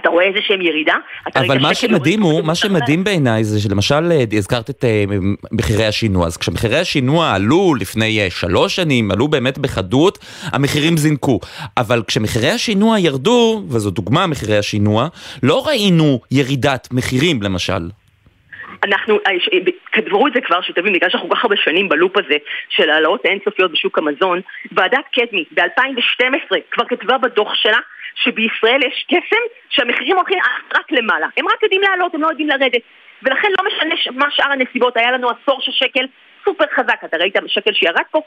[0.00, 0.94] אתה רואה איזה שהם ירידה?
[1.36, 5.04] אבל מה שמדהים הוא, מה שמדהים בעיניי זה שלמשל אה, הזכרת את אה,
[5.52, 11.40] מחירי השינוע, אז כשמחירי השינוע עלו לפני אה, שלוש שנים, עלו באמת בחדות, המחירים זינקו.
[11.76, 15.08] אבל כשמחירי השינוע ירדו, וזו דוגמה מחירי השינוע,
[15.42, 17.88] לא ראינו ירידת מחירים למשל.
[18.84, 22.16] אנחנו, אה, ב- כתבו את זה כבר, שתבין, בגלל שאנחנו כל כך הרבה שנים בלופ
[22.16, 22.36] הזה
[22.68, 24.40] של העלאות האינסופיות בשוק המזון,
[24.72, 27.78] ועדת קדמי ב-2012 כבר כתבה בדוח שלה
[28.14, 30.38] שבישראל יש קסם שהמחירים הולכים
[30.74, 31.26] רק למעלה.
[31.36, 32.82] הם רק יודעים לעלות, הם לא יודעים לרדת.
[33.22, 36.04] ולכן לא משנה מה שאר הנסיבות, היה לנו עשור ששקל
[36.44, 38.20] סופר חזק, אתה ראית בשקל שירד פה,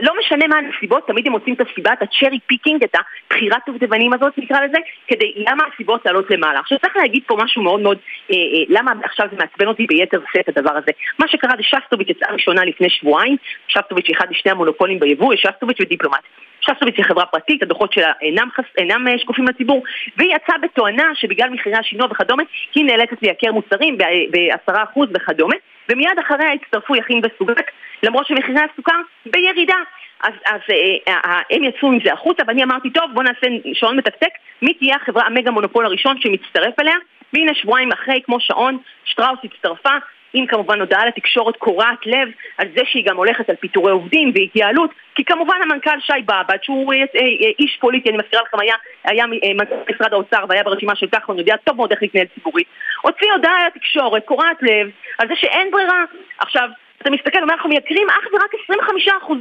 [0.00, 3.62] לא משנה מה הנסיבות, תמיד הם מוצאים את הסיבה, את ה cherry picking, את הבחירת
[3.66, 4.78] דובדבנים הזאת נקרא לזה,
[5.08, 6.60] כדי למה הסיבות לעלות למעלה.
[6.60, 7.98] עכשיו צריך להגיד פה משהו מאוד מאוד,
[8.30, 10.90] אה, אה, למה עכשיו זה מעצבן אותי ביתר שאת הדבר הזה.
[11.18, 13.36] מה שקרה זה שסטוביץ' יצאה ראשונה לפני שבועיים,
[13.68, 16.24] שסטוביץ' אחד משני המונופולים ביבוא, שסטוביץ' ודיפלומט.
[16.68, 19.84] שסטוביץ' היא חברה פרטית, הדוחות שלה אינם, חס, אינם אה, שקופים לציבור,
[20.16, 22.42] והיא יצאה בתואנה שבגלל מחירי השינוע וכדומה,
[22.74, 25.54] היא נאלצת לייקר מוצרים ב-10% וכדומה,
[25.90, 27.70] ומיד אחריה הצטרפו יכין וסוגק,
[28.02, 29.78] למרות שמחירי הסוכר בירידה.
[30.22, 33.96] אז, אז אה, אה, הם יצאו עם זה החוצה, ואני אמרתי, טוב, בוא נעשה שעון
[33.96, 34.30] מתקתק,
[34.62, 36.96] מי תהיה החברה המגה מונופול הראשון שמצטרף אליה?
[37.32, 39.96] והנה שבועיים אחרי, כמו שעון, שטראוס הצטרפה,
[40.32, 44.90] עם כמובן הודעה לתקשורת קורעת לב על זה שהיא גם הולכת על פיטורי עובדים והתייעלות,
[45.14, 48.74] כי כמובן המנכ"ל שי באב"ד, שהוא אה, אה, אה, איש פוליטי, אני מזכירה לכם, היה,
[49.04, 52.66] היה מנכ"ל משרד האוצר והיה ברשימה של כחלון, יודע טוב מאוד איך להתנהל ציבורית,
[53.02, 56.04] הוציא הודעה לתקשורת, קורעת לב, על זה שאין ברירה.
[56.38, 56.68] עכשיו,
[57.02, 58.78] אתה מסתכל, אומר, אנחנו מייקרים אך ורק
[59.24, 59.32] 25%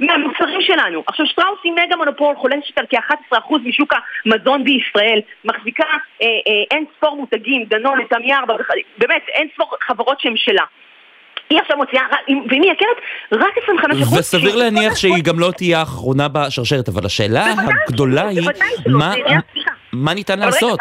[0.00, 1.02] מהמוצרים שלנו.
[1.06, 5.84] עכשיו שטראוס היא מגה מונופול, חולשת על כ-11% משוק המזון בישראל, מחזיקה
[6.22, 8.54] אה, אה, אין ספור מותגים, דנון, תמי ארבע,
[8.98, 10.64] באמת אין ספור חברות שהן שלה.
[11.50, 12.02] היא עכשיו מוציאה,
[12.48, 12.96] והיא מייקרת
[13.32, 14.18] רק 25 אחוז.
[14.18, 17.44] וסביר להניח שהיא גם לא תהיה האחרונה בשרשרת, אבל השאלה
[17.88, 18.48] הגדולה היא,
[19.92, 20.80] מה ניתן לעשות?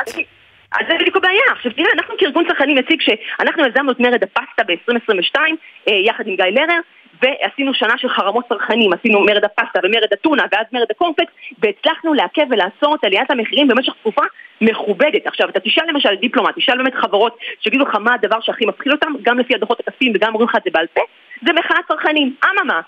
[0.80, 1.44] אז זה בדיוק הבעיה.
[1.52, 5.40] עכשיו תראה, אנחנו כארגון צרכנים נציג שאנחנו יזמנו את מרד הפסטה ב-2022
[5.88, 6.80] אה, יחד עם גיא לרר
[7.22, 12.46] ועשינו שנה של חרמות צרכנים, עשינו מרד הפסטה ומרד הטונה ואז מרד הקורנפלקס והצלחנו לעכב
[12.50, 14.22] ולעצור את עליית המחירים במשך תקופה
[14.62, 15.28] מכובדת.
[15.28, 19.14] עכשיו, אתה תשאל למשל דיפלומט, תשאל באמת חברות שיגידו לך מה הדבר שהכי מפחיד אותם,
[19.22, 21.02] גם לפי הדוחות הכספיים וגם אומרים לך את זה בעל פה,
[21.46, 22.36] זה מחאת צרכנים.
[22.46, 22.82] אממה,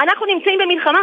[0.00, 1.02] אנחנו נמצאים במלחמה.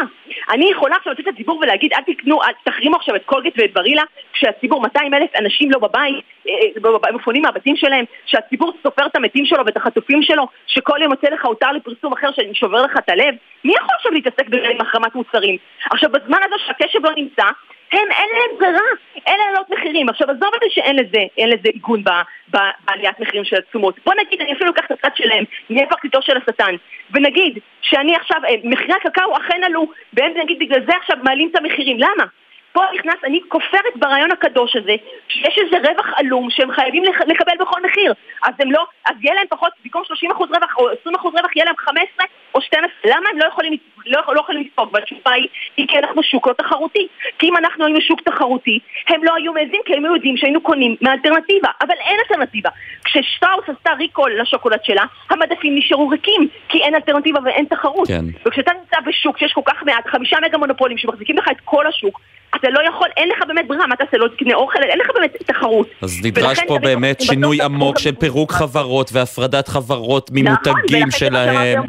[0.50, 4.04] אני יכולה עכשיו לצאת לציבור ולהגיד אל תקנו, אל תחרימו עכשיו את קולגט ואת ברילה,
[4.34, 6.16] כשהציבור 200 אלף אנשים לא בבית,
[6.48, 6.54] אה,
[7.06, 11.28] אה, מפונים מהבתים שלהם, שהציבור סופר את המתים שלו ואת החטופים שלו, שכל יום יוצא
[11.28, 13.36] לך הותר לפרסום אחר ששובר לך את הלב.
[13.64, 15.58] מי יכול עכשיו להתעסק בהחרמת מוצרים?
[15.92, 17.44] עכשיו בזמן הזה שהקשב לא נמצא,
[17.92, 18.88] הם, אין להם ברירה,
[19.28, 20.10] אין להעלות מחירים.
[20.10, 22.04] עכשיו עזוב את זה שאין לזה, אין לזה עיגון
[22.48, 23.96] בעליית מחירים של התשומות.
[24.06, 26.76] בוא נגיד, אני אפילו אקח את הצד שלהם, נהיה פרקליטו של השטן,
[27.14, 31.56] ונגיד שאני עכשיו, אה, מחירי הקקאו אכן עלו, והם נגיד בגלל זה עכשיו מעלים את
[31.56, 31.98] המחירים.
[31.98, 32.26] למה?
[32.72, 34.96] פה נכנס, אני כופרת ברעיון הקדוש הזה,
[35.28, 38.14] שיש איזה רווח עלום שהם חייבים לקבל בכל מחיר.
[38.44, 41.76] אז הם לא, אז יהיה להם פחות, במקום 30% רווח או 20% רווח, יהיה להם
[41.78, 43.74] 15 או 12, למה הם לא יכולים,
[44.06, 44.90] לא, לא יכולים לספוג?
[44.94, 47.08] והתשובה היא, היא כי אנחנו שוק לא תחרותי.
[47.40, 50.96] כי אם אנחנו היינו שוק תחרותי, הם לא היו מעזים כי הם יודעים שהיינו קונים
[51.02, 51.70] מאלטרנטיבה.
[51.82, 52.70] אבל אין אלטרנטיבה.
[53.04, 58.08] כששטראוס עשתה ריקול לשוקולד שלה, המדפים נשארו ריקים, כי אין אלטרנטיבה ואין תחרות.
[58.08, 58.26] כן.
[58.46, 62.22] וכשאתה נמצא בשוק שיש כל כך מעט, חמישה מגה מונופולים שמחזיקים לך את כל השוק,
[62.56, 64.18] אתה לא יכול, אין לך באמת ברירה, מה תעשה?
[64.18, 65.88] לא תקנה אוכל, אין לך באמת תחרות.
[66.02, 71.82] אז נדרש פה באמת שינוי עמוק של פירוק חברות והפרדת חברות נכון, ממותגים שלהם.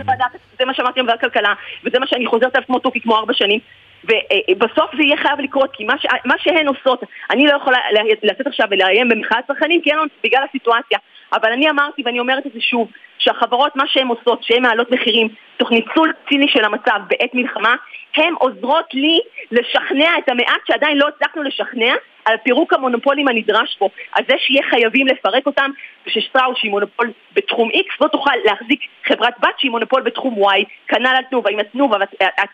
[0.58, 3.32] זה מה שאמרתי היום בוועדת כלכלה, וזה מה שאני חוזרת על כמו תוכי כמו ארבע
[3.34, 3.60] שנים.
[4.04, 6.06] ובסוף זה יהיה חייב לקרות, כי מה, ש...
[6.24, 7.78] מה שהן עושות, אני לא יכולה
[8.22, 10.98] לצאת עכשיו ולאיים במחאת צרכנים, כי אין לנו בגלל הסיטואציה.
[11.32, 12.88] אבל אני אמרתי ואני אומרת את זה שוב,
[13.18, 17.74] שהחברות, מה שהן עושות, שהן מעלות מחירים תוך ניצול ציני של המצב בעת מלחמה,
[18.16, 23.88] הן עוזרות לי לשכנע את המעט שעדיין לא הצלחנו לשכנע על פירוק המונופולים הנדרש פה,
[24.12, 25.70] על זה שיהיה חייבים לפרק אותם,
[26.06, 31.06] וששטראוס שהיא מונופול בתחום X לא תוכל להחזיק חברת בת שהיא מונופול בתחום Y, כנ"ל
[31.06, 32.44] על תנובה, עם התנובה אה,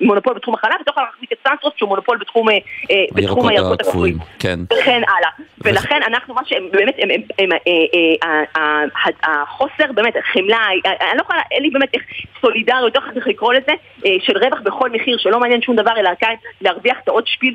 [0.00, 2.54] מונופול בתחום החלב, ותוכל להחזיק את סנפרוסט שהוא מונופול בתחום, אה,
[2.90, 4.58] אה, הירקות הקפואים, כן.
[4.64, 5.30] וכן הלאה.
[5.64, 6.96] ולכן אנחנו, מה שהם באמת,
[9.22, 11.92] החוסר, באמת, חמלה, אני לא יכולה, אין לי באמת
[12.40, 13.72] סולידריות, לא צריך לקרוא לזה,
[14.20, 16.10] של רווח בכל מחיר, שלא מעניין שום דבר, אלא
[16.60, 17.54] להרוויח את העוד שפיל.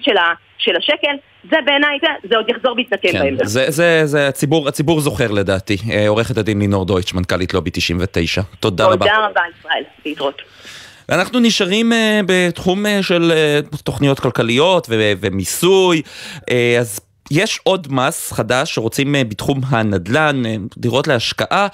[0.58, 1.16] של השקל,
[1.50, 3.38] זה בעיניי, זה, זה עוד יחזור ויתנקם כן, בהם.
[3.44, 5.78] זה, זה, זה הציבור, הציבור זוכר לדעתי.
[5.92, 8.42] אה, עורכת הדין לינור דויטש, מנכ"לית לובי 99.
[8.60, 9.06] תודה, תודה רבה.
[9.06, 9.84] תודה רבה, ישראל.
[10.06, 10.42] להתראות.
[11.10, 13.32] אנחנו נשארים uh, בתחום uh, של
[13.72, 16.02] uh, תוכניות כלכליות ו- ומיסוי,
[16.38, 17.00] uh, אז
[17.32, 21.68] יש עוד מס חדש שרוצים uh, בתחום הנדל"ן, uh, דירות להשקעה.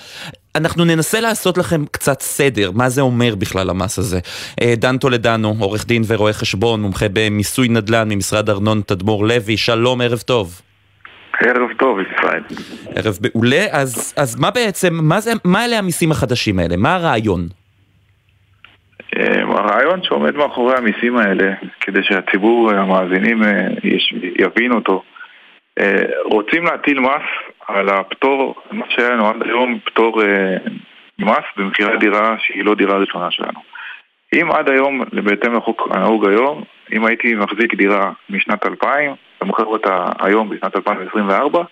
[0.55, 4.19] אנחנו ננסה לעשות לכם קצת סדר, מה זה אומר בכלל המס הזה.
[4.61, 10.01] אה, דן טולדנו, עורך דין ורואה חשבון, מומחה במיסוי נדל"ן ממשרד ארנון תדמור לוי, שלום,
[10.01, 10.61] ערב טוב.
[11.39, 12.43] ערב טוב, ישראל.
[12.95, 16.77] ערב מעולה, אז, אז מה בעצם, מה, זה, מה אלה המיסים החדשים האלה?
[16.77, 17.47] מה הרעיון?
[19.17, 23.67] אה, הרעיון שעומד מאחורי המיסים האלה, כדי שהציבור, המאזינים, אה,
[24.39, 25.03] יבין אותו,
[26.25, 30.57] רוצים להטיל מס על הפטור, מה שהיה לנו עד היום, פטור אה,
[31.19, 33.59] מס במכירת דירה שהיא לא דירה ראשונה שלנו.
[34.33, 40.05] אם עד היום, בהתאם לחוק הנהוג היום, אם הייתי מחזיק דירה משנת 2000 ומוכר אותה
[40.19, 41.63] היום בשנת 2024,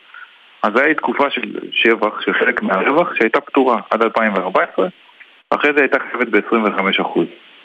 [0.63, 4.88] אז הייתה תקופה של שבח, של חלק מהרווח, שהייתה פטורה עד 2014,
[5.49, 7.19] אחרי זה הייתה חייבת ב-25%.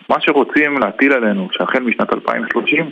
[0.09, 2.91] מה שרוצים להטיל עלינו, שהחל משנת 2030,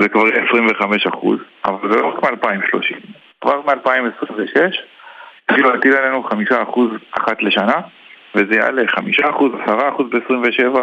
[0.00, 1.26] זה כבר 25%,
[1.64, 3.06] אבל זה לא רק מ-2030.
[3.40, 4.60] כבר מ-2026
[5.48, 6.34] התחילו להטיל עלינו 5%
[7.12, 7.80] אחת לשנה,
[8.34, 8.98] וזה יעלה 5%,
[9.66, 9.70] 10%
[10.02, 10.78] ב-27,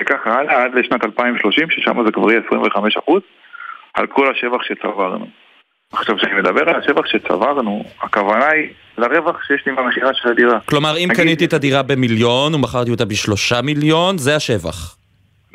[0.00, 2.40] וככה הלאה עד לשנת 2030, ששם זה כבר יהיה
[3.06, 3.12] 25%
[3.94, 5.26] על כל השבח שצברנו.
[5.92, 10.58] עכשיו, כשאני מדבר על השבח שצברנו, הכוונה היא לרווח שיש לי במכירה של הדירה.
[10.64, 14.96] כלומר, אם נגיד- קניתי את הדירה במיליון ומכרתי אותה בשלושה מיליון, זה השבח.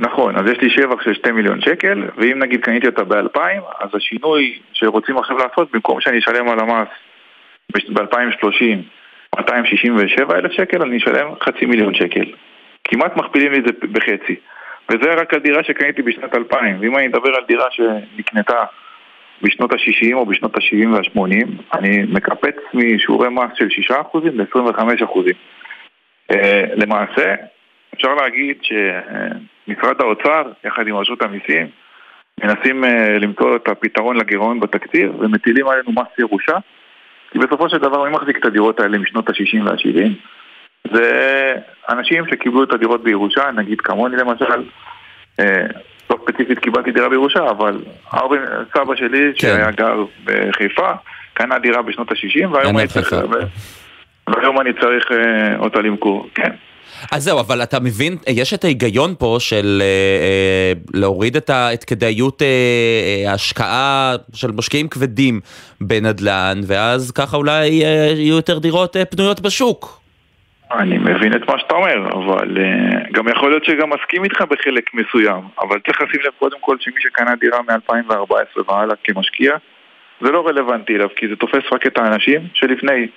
[0.01, 3.39] נכון, אז יש לי שבח של 2 מיליון שקל, ואם נגיד קניתי אותה ב-2,000,
[3.79, 6.87] אז השינוי שרוצים עכשיו לעשות, במקום שאני אשלם על המס
[7.73, 8.77] ב-2030
[9.35, 12.25] 267 אלף שקל, אני אשלם חצי מיליון שקל.
[12.83, 14.35] כמעט מכפילים לי את זה בחצי.
[14.89, 18.63] וזה רק על דירה שקניתי בשנת 2000, ואם אני אדבר על דירה שנקנתה
[19.41, 25.19] בשנות ה-60 או בשנות ה-70 וה-80, אני מקפץ משיעורי מס של 6% ל-25%.
[26.31, 27.35] אה, למעשה,
[27.93, 28.57] אפשר להגיד
[29.65, 31.67] שמשרד האוצר, יחד עם רשות המיסים,
[32.43, 36.57] מנסים אה, למצוא את הפתרון לגירעון בתקציב ומטילים עלינו מס ירושה,
[37.31, 40.09] כי בסופו של דבר מי מחזיק את הדירות האלה משנות ה-60 וה-70?
[40.93, 41.55] זה
[41.89, 44.63] אנשים שקיבלו את הדירות בירושה, נגיד כמוני למשל,
[45.39, 45.65] אה,
[46.09, 48.37] לא ספציפית קיבלתי דירה בירושה, אבל ארבע,
[48.73, 50.89] סבא שלי שהיה גר בחיפה,
[51.33, 53.13] קנה דירה בשנות ה-60 והיום אני צריך...
[54.27, 56.51] והיום אני צריך אה, אותה למכור, כן.
[57.11, 61.73] אז זהו, אבל אתה מבין, יש את ההיגיון פה של אה, אה, להוריד את, ה,
[61.73, 65.39] את כדאיות אה, אה, ההשקעה של משקיעים כבדים
[65.81, 70.01] בנדל"ן, ואז ככה אולי אה, יהיו יותר דירות אה, פנויות בשוק.
[70.71, 74.93] אני מבין את מה שאתה אומר, אבל uh, גם יכול להיות שגם מסכים איתך בחלק
[74.93, 79.55] מסוים, אבל צריך לשים לב קודם כל שמי שקנה דירה מ-2014 והלאה כמשקיע,
[80.21, 83.07] זה לא רלוונטי אליו, כי זה תופס רק את האנשים שלפני.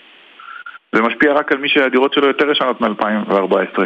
[0.94, 3.82] זה משפיע רק על מי שהדירות שלו יותר ישנות מ-2014.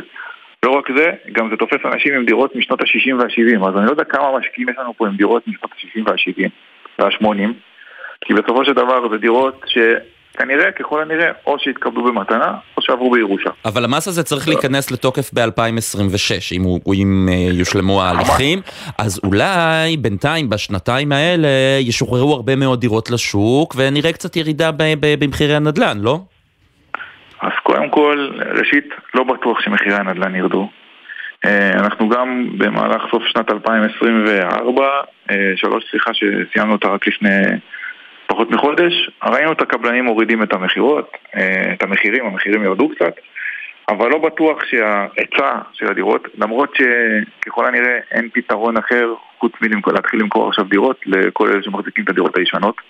[0.63, 3.91] לא רק זה, גם זה תופס אנשים עם דירות משנות ה-60 וה-70, אז אני לא
[3.91, 6.49] יודע כמה משקיעים יש לנו פה עם דירות משנות ה-60 וה-70
[6.99, 7.53] וה-80,
[8.21, 9.79] כי בסופו של דבר זה דירות ש...
[10.39, 13.51] כנראה, ככל הנראה, או שהתקבלו במתנה, או שעברו בירושה.
[13.65, 18.61] אבל המס הזה צריך להיכנס לתוקף ב-2026, אם, הוא, אם uh, יושלמו ההליכים,
[18.99, 21.49] אז אולי בינתיים, בשנתיים האלה,
[21.81, 26.21] ישוחררו הרבה מאוד דירות לשוק, ונראה קצת ירידה במחירי הנדל"ן, לא?
[27.41, 30.69] אז קודם כל, ראשית, לא בטוח שמחירי הנדל"ן ירדו.
[31.45, 37.41] אה, אנחנו גם במהלך סוף שנת 2024, אה, שלוש שיחה שסיימנו אותה רק לפני
[38.27, 43.15] פחות מחודש, ראינו את הקבלנים מורידים את המכירות, אה, את המחירים, המחירים ירדו קצת,
[43.89, 50.49] אבל לא בטוח שההיצע של הדירות, למרות שככל הנראה אין פתרון אחר חוץ מלהתחיל למכור
[50.49, 52.81] עכשיו דירות לכל אלה שמחזיקים את הדירות הישנות,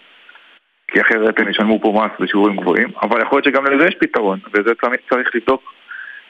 [0.89, 4.39] כי אחרת הם ישלמו פה מס בשיעורים גבוהים, אבל יכול להיות שגם לזה יש פתרון,
[4.53, 4.75] וזה
[5.11, 5.73] צריך לבדוק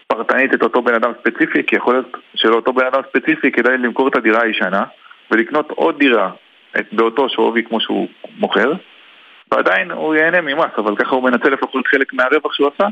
[0.06, 4.08] פרטנית את אותו בן אדם ספציפי, כי יכול להיות שלאותו בן אדם ספציפי כדאי למכור
[4.08, 4.84] את הדירה הישנה
[5.30, 6.30] ולקנות עוד דירה
[6.92, 8.72] באותו שווי כמו שהוא מוכר,
[9.52, 12.88] ועדיין הוא ייהנה ממס, אבל ככה הוא מנצל לפחות חלק מהרווח שהוא עשה,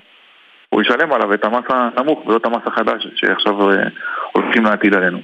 [0.69, 3.77] הוא ישלם עליו את המס הנמוך ולא את המס החדש שעכשיו אה,
[4.33, 5.19] הולכים להטיל עלינו.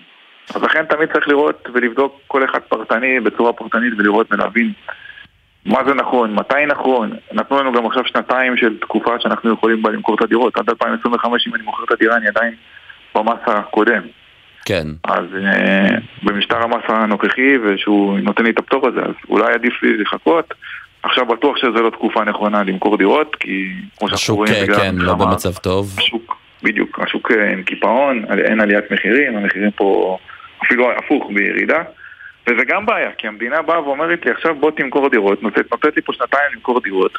[0.55, 4.73] אז לכן תמיד צריך לראות ולבדוק כל אחד פרטני בצורה פרטנית ולראות ולהבין
[5.67, 7.13] מה זה נכון, מתי נכון.
[7.33, 10.57] נתנו לנו גם עכשיו שנתיים של תקופה שאנחנו יכולים בה למכור את הדירות.
[10.57, 12.55] עד 2025 אם אני מוכר את הדירה אני עדיין
[13.15, 14.03] במס הקודם.
[14.65, 14.87] כן.
[15.05, 19.97] אז uh, במשטר המס הנוכחי ושהוא נותן לי את הפטור הזה, אז אולי עדיף לי
[19.97, 20.55] לחכות.
[21.03, 24.95] עכשיו בטוח שזו לא תקופה נכונה למכור דירות, כי כמו שאנחנו השוק, רואים, בגלל כן,
[24.97, 25.95] לא המלחמה, במצב טוב.
[25.99, 30.19] השוק, בדיוק, השוק אה, עם קיפאון, אין עליית מחירים, המחירים פה
[30.65, 31.83] אפילו הפוך בירידה.
[32.47, 36.03] וזה גם בעיה, כי המדינה באה ואומרת לי עכשיו בוא תמכור דירות, נותנת, נותנת לי
[36.03, 37.19] פה שנתיים למכור דירות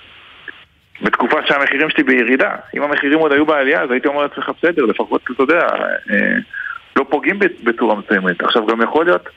[1.01, 2.55] בתקופה שהמחירים שלי בירידה.
[2.75, 5.67] אם המחירים עוד היו בעלייה אז הייתי אומר לעצמך בסדר, לפחות אתה יודע,
[6.11, 6.35] אה,
[6.95, 8.41] לא פוגעים בצורה מסוימת.
[8.41, 9.29] עכשיו גם יכול להיות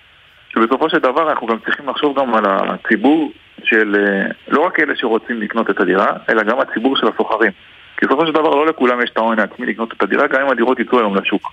[0.49, 3.33] שבסופו של דבר אנחנו גם צריכים לחשוב גם על הציבור
[3.65, 7.53] של אה, לא רק אלה שרוצים לקנות את הדירה, אלא גם הציבור של הסוחרים.
[7.97, 10.51] כי בסופו של דבר לא לכולם יש את ההון העצמי לקנות את הדירה, גם אם
[10.51, 11.53] הדירות יצאו היום לשוק.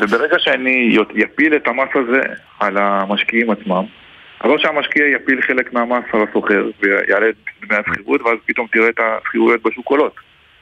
[0.00, 2.20] וברגע שאני יפיל את המס הזה
[2.60, 3.84] על המשקיעים עצמם,
[4.40, 8.88] אז או שהמשקיע יפיל חלק מהמס על הסוחר ויעלה את דמי השכירות, ואז פתאום תראה
[8.88, 10.14] את השכירויות בשוק עולות.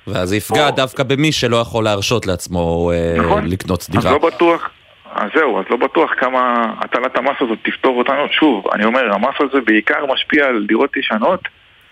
[0.07, 3.47] ואז זה יפגע דווקא במי שלא יכול להרשות לעצמו אה, נכון.
[3.47, 4.13] לקנות אז דירה.
[4.13, 4.71] לא בטוח,
[5.13, 8.27] אז זהו, אז לא בטוח כמה הטלת המס הזאת תפתור אותנו.
[8.31, 11.41] שוב, אני אומר, המס הזה בעיקר משפיע על דירות ישנות,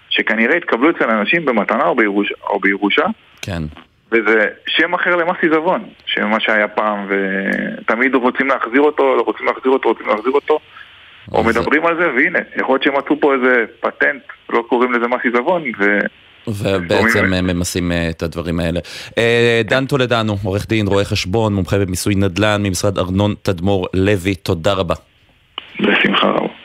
[0.09, 3.05] שכנראה התקבלו אצל אנשים במתנה או בירושה, או בירושה
[3.43, 3.63] כן.
[4.13, 9.73] וזה שם אחר למס עיזבון, שמה שהיה פעם, ותמיד רוצים להחזיר אותו, לא רוצים להחזיר
[9.73, 10.59] אותו, רוצים להחזיר אותו,
[11.33, 15.21] או מדברים על זה, והנה, יכול להיות שמצאו פה איזה פטנט, לא קוראים לזה מס
[15.25, 15.99] עיזבון, ו...
[16.49, 18.81] ובעצם ממסים את הדברים האלה.
[19.65, 24.95] דן טולדנו, עורך דין, רואה חשבון, מומחה במיסוי נדל"ן ממשרד ארנון תדמור לוי, תודה רבה.
[25.81, 26.58] בשמחה רבה.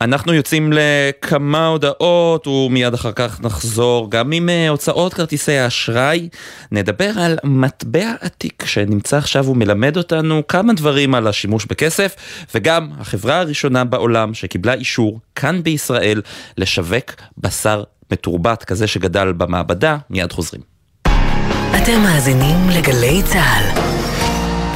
[0.00, 6.28] אנחנו יוצאים לכמה הודעות ומיד אחר כך נחזור גם עם הוצאות כרטיסי האשראי.
[6.72, 12.16] נדבר על מטבע עתיק שנמצא עכשיו ומלמד אותנו כמה דברים על השימוש בכסף
[12.54, 16.22] וגם החברה הראשונה בעולם שקיבלה אישור כאן בישראל
[16.58, 19.96] לשווק בשר מתורבת כזה שגדל במעבדה.
[20.10, 20.62] מיד חוזרים.
[21.82, 23.87] אתם מאזינים לגלי צה"ל.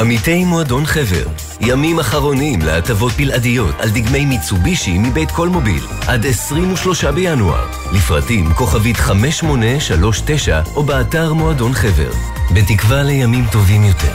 [0.00, 1.24] עמיתי מועדון חבר,
[1.60, 7.66] ימים אחרונים להטבות בלעדיות על דגמי מיצובישי מבית קולמוביל, עד 23 בינואר.
[7.92, 12.10] לפרטים כוכבית 5839 או באתר מועדון חבר.
[12.54, 14.12] בתקווה לימים טובים יותר.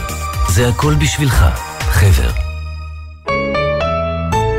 [0.50, 1.46] זה הכל בשבילך,
[1.80, 2.47] חבר.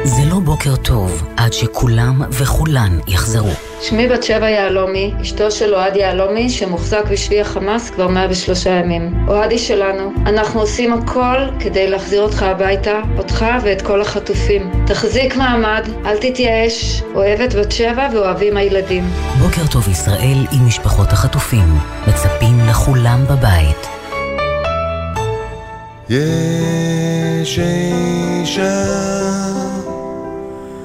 [0.08, 3.50] זה לא בוקר טוב עד שכולם וכולן יחזרו.
[3.80, 9.28] שמי בת שבע יהלומי, אשתו של אוהד יהלומי, שמוחזק בשבי החמאס כבר 103 ימים.
[9.28, 14.70] אוהדי שלנו, אנחנו עושים הכל כדי להחזיר אותך הביתה, אותך ואת כל החטופים.
[14.86, 19.04] תחזיק מעמד, אל תתייאש, אוהבת בת שבע ואוהבים הילדים.
[19.42, 23.88] בוקר טוב ישראל עם משפחות החטופים, מצפים לכולם בבית.
[26.10, 29.67] יש אישה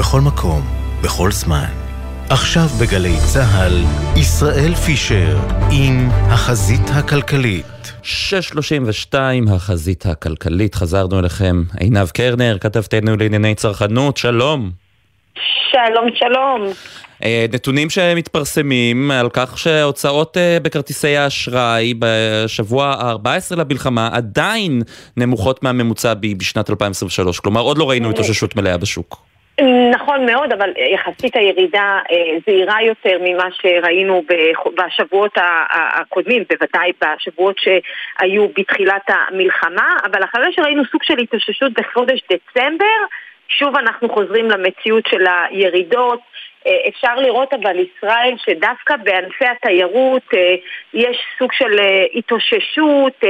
[0.00, 0.62] בכל מקום,
[1.02, 1.70] בכל זמן.
[2.30, 3.84] עכשיו בגלי צה"ל,
[4.16, 5.38] ישראל פישר
[5.72, 7.92] עם החזית הכלכלית.
[8.02, 9.14] 6.32,
[9.54, 10.74] החזית הכלכלית.
[10.74, 11.62] חזרנו אליכם.
[11.80, 14.70] עינב קרנר, כתבתנו לענייני צרכנות, שלום.
[15.70, 16.66] שלום, שלום.
[17.52, 24.82] נתונים שמתפרסמים על כך שהוצאות בכרטיסי האשראי בשבוע ה-14 למלחמה עדיין
[25.16, 27.40] נמוכות מהממוצע בשנת 2023.
[27.40, 29.29] כלומר, עוד לא ראינו התאוששות מלאה בשוק.
[29.90, 31.98] נכון מאוד, אבל יחסית הירידה
[32.46, 34.22] זהירה יותר ממה שראינו
[34.74, 35.32] בשבועות
[35.70, 43.00] הקודמים, בוודאי בשבועות שהיו בתחילת המלחמה, אבל אחרי שראינו סוג של התאוששות בחודש דצמבר,
[43.48, 46.20] שוב אנחנו חוזרים למציאות של הירידות.
[46.88, 50.28] אפשר לראות אבל ישראל שדווקא בענפי התיירות
[50.94, 51.80] יש סוג של
[52.14, 53.20] התאוששות,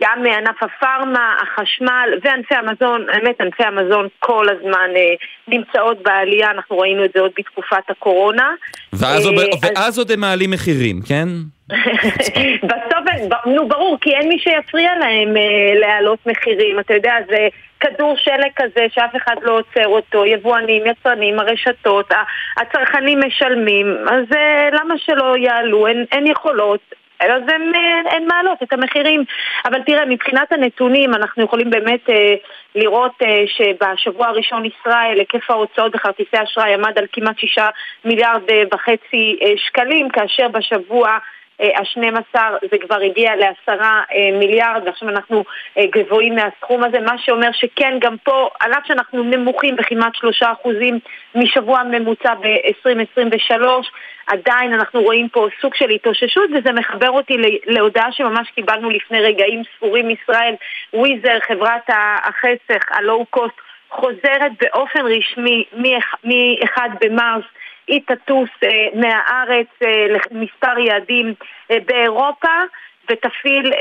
[0.00, 4.90] גם מענף הפארמה, החשמל וענפי המזון, האמת ענפי המזון כל הזמן
[5.50, 8.50] נמצאות בעלייה, אנחנו ראינו את זה עוד בתקופת הקורונה.
[8.92, 9.32] ואז, אז...
[9.62, 11.28] ואז עוד הם מעלים מחירים, כן?
[12.68, 13.00] בסוף,
[13.46, 15.34] נו ברור, כי אין מי שיפריע להם
[15.80, 17.48] להעלות מחירים, אתה יודע, זה
[17.80, 22.10] כדור שלג כזה שאף אחד לא עוצר אותו, יבואנים, יצרנים, הרשתות,
[22.56, 24.24] הצרכנים משלמים, אז
[24.72, 25.86] למה שלא יעלו?
[25.86, 26.99] אין, אין יכולות.
[27.20, 27.72] אז הן,
[28.10, 29.24] הן מעלות את המחירים.
[29.64, 32.34] אבל תראה, מבחינת הנתונים אנחנו יכולים באמת אה,
[32.74, 37.68] לראות אה, שבשבוע הראשון ישראל היקף ההוצאות בכרטיסי אשראי עמד על כמעט שישה
[38.04, 41.18] מיליארד אה, וחצי אה, שקלים, כאשר בשבוע
[41.60, 42.38] ה-12
[42.70, 44.02] זה כבר הגיע לעשרה
[44.38, 45.44] מיליארד ועכשיו אנחנו
[45.80, 50.98] גבוהים מהסכום הזה, מה שאומר שכן גם פה, על אף שאנחנו נמוכים בכמעט שלושה אחוזים
[51.34, 53.62] משבוע ממוצע ב-2023,
[54.26, 59.62] עדיין אנחנו רואים פה סוג של התאוששות וזה מחבר אותי להודעה שממש קיבלנו לפני רגעים
[59.76, 60.54] ספורים מישראל,
[60.94, 63.54] וויזר, חברת החסך, הלואו-קוסט,
[63.90, 67.44] חוזרת באופן רשמי מ-1 במרס
[67.90, 71.34] היא תטוס אה, מהארץ אה, למספר יעדים
[71.70, 72.56] אה, באירופה
[73.10, 73.78] ותפעיל אה,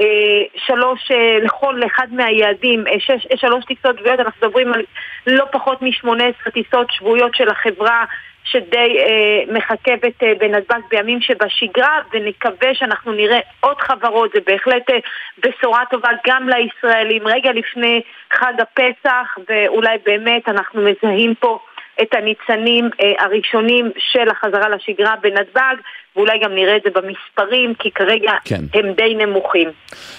[0.00, 4.82] אה, שלוש, אה, לכל אחד מהיעדים, אה, שש, אה, שלוש טיסות שבועיות, אנחנו מדברים על
[5.26, 8.04] לא פחות מ-18 טיסות שבועיות של החברה
[8.44, 14.98] שדי אה, מחכבת אה, בנתב"ג בימים שבשגרה ונקווה שאנחנו נראה עוד חברות, זה בהחלט אה,
[15.38, 17.26] בשורה טובה גם לישראלים.
[17.26, 18.00] רגע לפני
[18.32, 21.58] חג הפסח ואולי באמת אנחנו מזהים פה
[22.02, 25.76] את הניצנים הראשונים של החזרה לשגרה בנתב"ג,
[26.16, 28.60] ואולי גם נראה את זה במספרים, כי כרגע כן.
[28.74, 29.68] הם די נמוכים.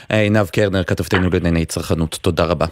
[0.10, 2.66] עינב קרנר, כתבתנו בענייני צרכנות, תודה רבה.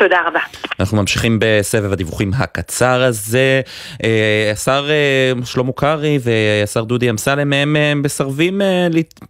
[0.00, 0.40] תודה רבה.
[0.80, 3.60] אנחנו ממשיכים בסבב הדיווחים הקצר הזה.
[4.04, 8.60] אה, השר אה, שלמה קרעי והשר דודי אמסלם הם אה, מסרבים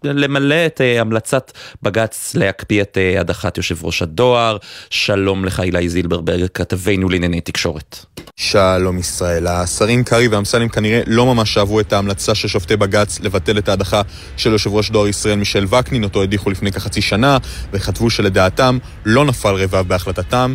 [0.05, 1.53] למלא את המלצת
[1.83, 4.57] בג"ץ להקפיא את הדחת יושב ראש הדואר.
[4.91, 8.05] שלום לך אילי זילברברג, כתבנו לענייני תקשורת.
[8.37, 9.47] שלום ישראל.
[9.47, 14.03] השרים קרעי ואמסלם כנראה לא ממש אהבו את ההמלצה של שופטי בג"ץ לבטל את ההדחה
[14.37, 17.39] של יושב ראש דואר ישראל מישל וקנין, אותו הדיחו לפני כחצי שנה,
[17.73, 20.55] וכתבו שלדעתם לא נפל רבב בהחלטתם.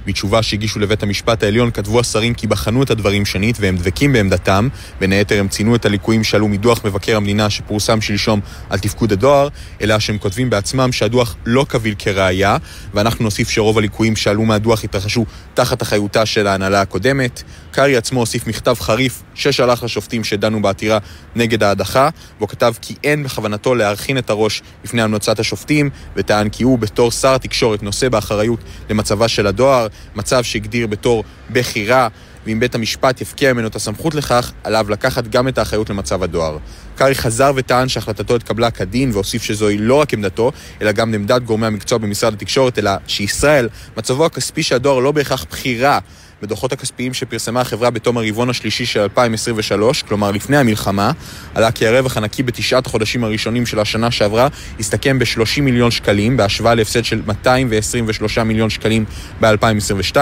[0.05, 4.67] בתשובה שהגישו לבית המשפט העליון כתבו השרים כי בחנו את הדברים שנית והם דבקים בעמדתם.
[4.99, 8.39] בין היתר הם ציינו את הליקויים שעלו מדוח מבקר המדינה שפורסם שלשום
[8.69, 9.47] על תפקוד הדואר,
[9.81, 12.57] אלא שהם כותבים בעצמם שהדוח לא קביל כראיה,
[12.93, 17.43] ואנחנו נוסיף שרוב הליקויים שעלו מהדוח התרחשו תחת אחריותה של ההנהלה הקודמת.
[17.71, 20.97] קרעי עצמו הוסיף מכתב חריף ששלח לשופטים שדנו בעתירה
[21.35, 26.63] נגד ההדחה, בו כתב כי אין בכוונתו להרכין את הראש בפני המלצת השופטים, וטען כי
[26.63, 32.07] הוא בתור שר התקשורת נושא באחריות למצבה של הדואר, מצב שהגדיר בתור בחירה,
[32.45, 36.57] ואם בית המשפט יפקיע ממנו את הסמכות לכך, עליו לקחת גם את האחריות למצב הדואר.
[36.95, 41.67] קרעי חזר וטען שהחלטתו התקבלה כדין, והוסיף שזוהי לא רק עמדתו, אלא גם עמדת גורמי
[41.67, 45.99] המקצוע במשרד התקשורת, אלא שישראל, מצבו הכספי של הדואר לא בהכרח בחירה
[46.41, 51.11] בדוחות הכספיים שפרסמה החברה בתום הרבעון השלישי של 2023, כלומר לפני המלחמה,
[51.55, 54.47] עלה כי הרווח הנקי בתשעת החודשים הראשונים של השנה שעברה
[54.79, 59.05] הסתכם ב-30 מיליון שקלים, בהשוואה להפסד של 223 מיליון שקלים
[59.41, 60.17] ב-2022.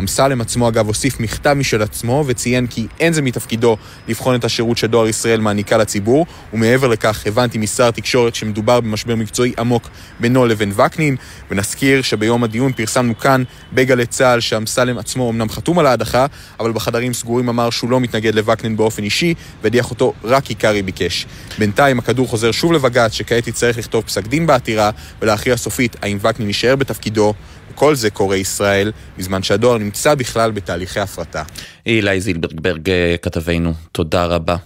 [0.00, 3.76] אמסלם עצמו אגב הוסיף מכתב משל עצמו וציין כי אין זה מתפקידו
[4.08, 9.52] לבחון את השירות שדואר ישראל מעניקה לציבור ומעבר לכך הבנתי משר התקשורת שמדובר במשבר מקצועי
[9.58, 9.88] עמוק
[10.20, 11.16] בינו לבין וקנין
[11.50, 13.42] ונזכיר שביום הדיון פרסמנו כאן
[13.72, 16.26] בגלי צה"ל שאמסלם עצמו אמנם חתום על ההדחה
[16.60, 20.82] אבל בחדרים סגורים אמר שהוא לא מתנגד לווקנין באופן אישי והדיח אותו רק כי קרעי
[20.82, 21.26] ביקש.
[21.58, 24.90] בינתיים הכדור חוזר שוב לבג"ץ שכעת יצטרך לכתוב פסק דין בעתירה
[25.22, 27.34] ולהכריע סופית האם וקנין יישאר בתפקידו
[27.80, 31.42] וכל זה קורה ישראל, בזמן שהדואר נמצא בכלל בתהליכי הפרטה.
[31.86, 32.90] אילי זילברברג
[33.22, 34.56] כתבנו, תודה רבה.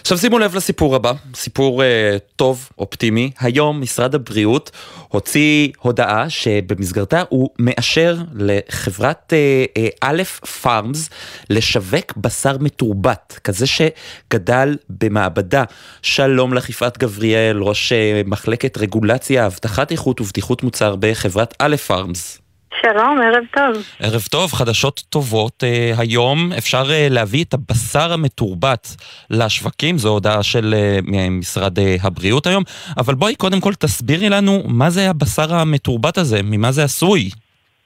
[0.00, 1.86] עכשיו שימו לב לסיפור הבא, סיפור uh,
[2.36, 3.30] טוב, אופטימי.
[3.40, 4.70] היום משרד הבריאות
[5.08, 10.22] הוציא הודעה שבמסגרתה הוא מאשר לחברת uh, א'
[10.62, 11.10] פארמס
[11.50, 15.64] לשווק בשר מתורבת, כזה שגדל במעבדה.
[16.02, 22.43] שלום לך יפעת גבריאל, ראש uh, מחלקת רגולציה, אבטחת איכות ובטיחות מוצר בחברת א' פארמס.
[22.82, 23.84] שלום, ערב טוב.
[24.00, 25.62] ערב טוב, חדשות טובות.
[25.62, 28.86] Uh, היום אפשר uh, להביא את הבשר המתורבת
[29.30, 32.62] לשווקים, זו הודעה של uh, משרד uh, הבריאות היום,
[32.98, 37.30] אבל בואי קודם כל תסבירי לנו מה זה הבשר המתורבת הזה, ממה זה עשוי.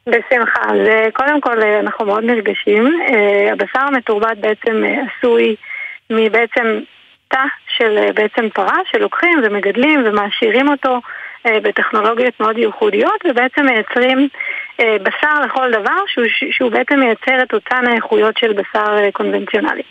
[0.06, 0.62] בשמחה.
[0.62, 0.78] אז
[1.12, 3.00] קודם כל אנחנו מאוד נרגשים.
[3.08, 5.56] Uh, הבשר המתורבת בעצם uh, עשוי
[6.10, 6.80] מבעצם
[7.28, 7.44] תא
[7.76, 11.00] של uh, בעצם פרה שלוקחים ומגדלים ומעשירים אותו.
[11.46, 14.28] בטכנולוגיות מאוד ייחודיות ובעצם מייצרים
[14.80, 19.82] אה, בשר לכל דבר שהוא, שהוא בעצם מייצר את אותן האיכויות של בשר אה, קונבנציונלי.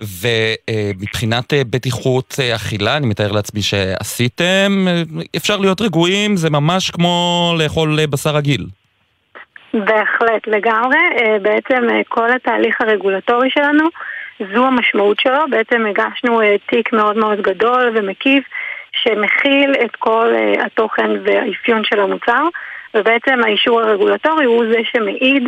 [0.00, 4.86] ומבחינת אה, בטיחות אכילה, אני מתאר לעצמי שעשיתם,
[5.36, 8.66] אפשר להיות רגועים, זה ממש כמו לאכול בשר רגיל.
[9.74, 10.98] בהחלט, לגמרי.
[11.42, 13.84] בעצם כל התהליך הרגולטורי שלנו,
[14.54, 15.38] זו המשמעות שלו.
[15.50, 18.44] בעצם הגשנו תיק מאוד מאוד גדול ומקיף,
[18.92, 20.34] שמכיל את כל
[20.66, 22.44] התוכן והאפיון של המוצר.
[22.94, 25.42] ובעצם האישור הרגולטורי הוא זה שמעיד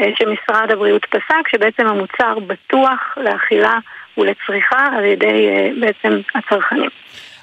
[0.00, 3.78] אה, שמשרד הבריאות פסק שבעצם המוצר בטוח לאכילה
[4.18, 6.90] ולצריכה על ידי אה, בעצם הצרכנים.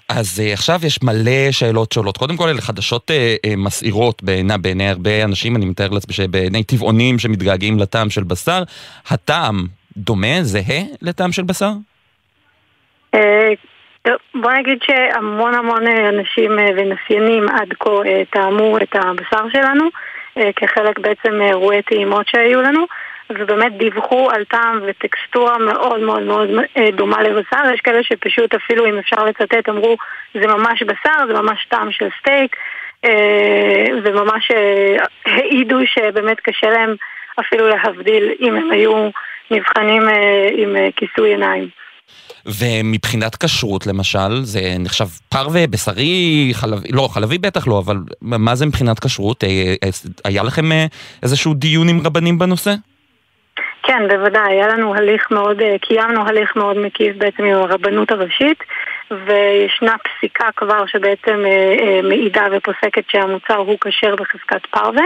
[0.10, 2.18] אז עכשיו יש מלא שאלות שעולות.
[2.18, 6.64] קודם כל, אלה חדשות uh, uh, מסעירות בעיני, בעיני הרבה אנשים, אני מתאר לעצמי שבעיני
[6.64, 8.64] טבעונים שמתגעגעים לטעם של בשר.
[9.10, 9.68] הטעם
[9.98, 11.72] דומה, זהה לטעם של בשר?
[14.36, 19.90] בוא נגיד שהמון המון אה, אנשים אה, ונסיינים עד כה אה, טעמו את הבשר שלנו
[20.56, 22.86] כחלק בעצם מאירועי טעימות שהיו לנו
[23.30, 26.50] ובאמת דיווחו על טעם וטקסטורה מאוד מאוד מאוד
[26.96, 27.74] דומה לבשר.
[27.74, 29.98] יש כאלה שפשוט אפילו אם אפשר לצטט אמרו
[30.34, 32.56] זה ממש בשר, זה ממש טעם של סטייק
[34.04, 34.52] וממש
[35.26, 36.96] העידו שבאמת קשה להם
[37.40, 39.10] אפילו להבדיל אם הם היו
[39.52, 40.02] נבחנים
[40.58, 41.70] עם כיסוי עיניים
[42.46, 48.66] ומבחינת כשרות למשל, זה נחשב פרווה, בשרי, חלבי, לא, חלבי בטח לא, אבל מה זה
[48.66, 49.44] מבחינת כשרות?
[49.44, 49.50] אה,
[49.84, 49.90] אה,
[50.26, 50.86] היה לכם אה,
[51.24, 52.74] איזשהו דיון עם רבנים בנושא?
[53.84, 58.64] כן, בוודאי, היה לנו הליך מאוד, קיימנו הליך מאוד מקיף בעצם עם הרבנות הראשית
[59.12, 61.44] וישנה פסיקה כבר שבעצם
[62.04, 65.04] מעידה ופוסקת שהמוצר הוא כשר בחזקת פרווה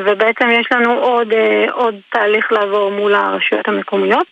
[0.00, 1.28] ובעצם יש לנו עוד,
[1.72, 4.26] עוד תהליך לעבור מול הרשויות המקומיות,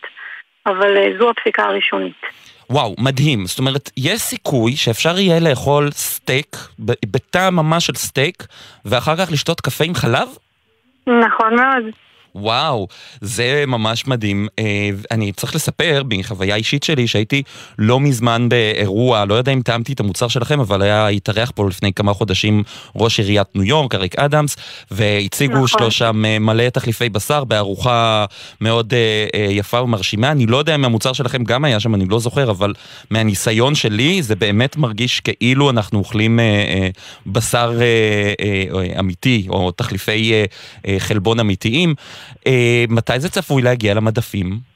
[0.67, 2.23] אבל זו הפסיקה הראשונית.
[2.71, 3.47] וואו, מדהים.
[3.47, 6.57] זאת אומרת, יש סיכוי שאפשר יהיה לאכול סטייק,
[7.13, 8.47] בטעם ממש של סטייק,
[8.85, 10.29] ואחר כך לשתות קפה עם חלב?
[11.07, 11.85] נכון מאוד.
[12.35, 12.89] וואו,
[13.21, 14.49] זה ממש מדהים.
[14.59, 17.43] אה, אני צריך לספר מחוויה אישית שלי שהייתי
[17.79, 21.93] לא מזמן באירוע, לא יודע אם טעמתי את המוצר שלכם, אבל היה התארח פה לפני
[21.93, 22.63] כמה חודשים
[22.97, 24.57] ראש עיריית ניו יורק, אריק אדמס,
[24.91, 25.67] והציגו נכון.
[25.67, 28.25] שלו שם אה, מלא תחליפי בשר בארוחה
[28.61, 30.31] מאוד אה, יפה ומרשימה.
[30.31, 32.75] אני לא יודע אם המוצר שלכם גם היה שם, אני לא זוכר, אבל
[33.11, 36.41] מהניסיון שלי זה באמת מרגיש כאילו אנחנו אוכלים
[37.27, 37.79] בשר
[38.99, 40.33] אמיתי, או תחליפי
[40.99, 41.95] חלבון אמיתיים.
[42.47, 44.73] אה, מתי זה צפוי להגיע למדפים?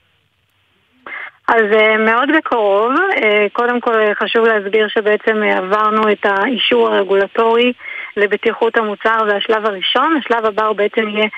[1.48, 2.92] אז אה, מאוד בקרוב.
[3.22, 7.72] אה, קודם כל חשוב להסביר שבעצם עברנו את האישור הרגולטורי
[8.16, 10.16] לבטיחות המוצר, זה השלב הראשון.
[10.18, 11.28] השלב הבא הוא בעצם יהיה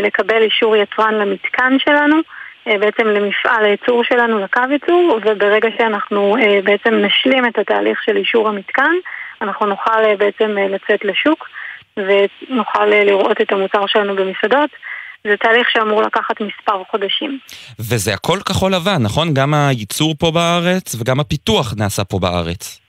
[0.00, 2.16] לקבל אישור יצרן למתקן שלנו.
[2.66, 8.92] בעצם למפעל הייצור שלנו, לקו ייצור, וברגע שאנחנו בעצם נשלים את התהליך של אישור המתקן,
[9.42, 11.48] אנחנו נוכל בעצם לצאת לשוק
[11.96, 14.70] ונוכל לראות את המוצר שלנו במסעדות.
[15.24, 17.38] זה תהליך שאמור לקחת מספר חודשים.
[17.78, 19.34] וזה הכל כחול לבן, נכון?
[19.34, 22.80] גם הייצור פה בארץ וגם הפיתוח נעשה פה בארץ.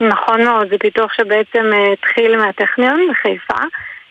[0.00, 3.62] נכון מאוד, זה פיתוח שבעצם אה, התחיל מהטכניון בחיפה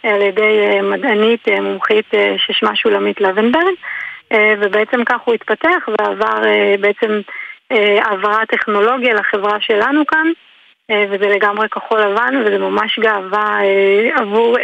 [0.04, 2.06] על ידי אה, מדענית אה, מומחית
[2.38, 3.74] ששמה שולמית לבנברג
[4.34, 6.42] ובעצם כך הוא התפתח ועבר
[6.80, 7.22] בעצם
[7.72, 10.28] העברת טכנולוגיה לחברה שלנו כאן
[10.92, 13.60] וזה לגמרי כחול לבן וזה ממש גאווה
[14.16, 14.58] עבור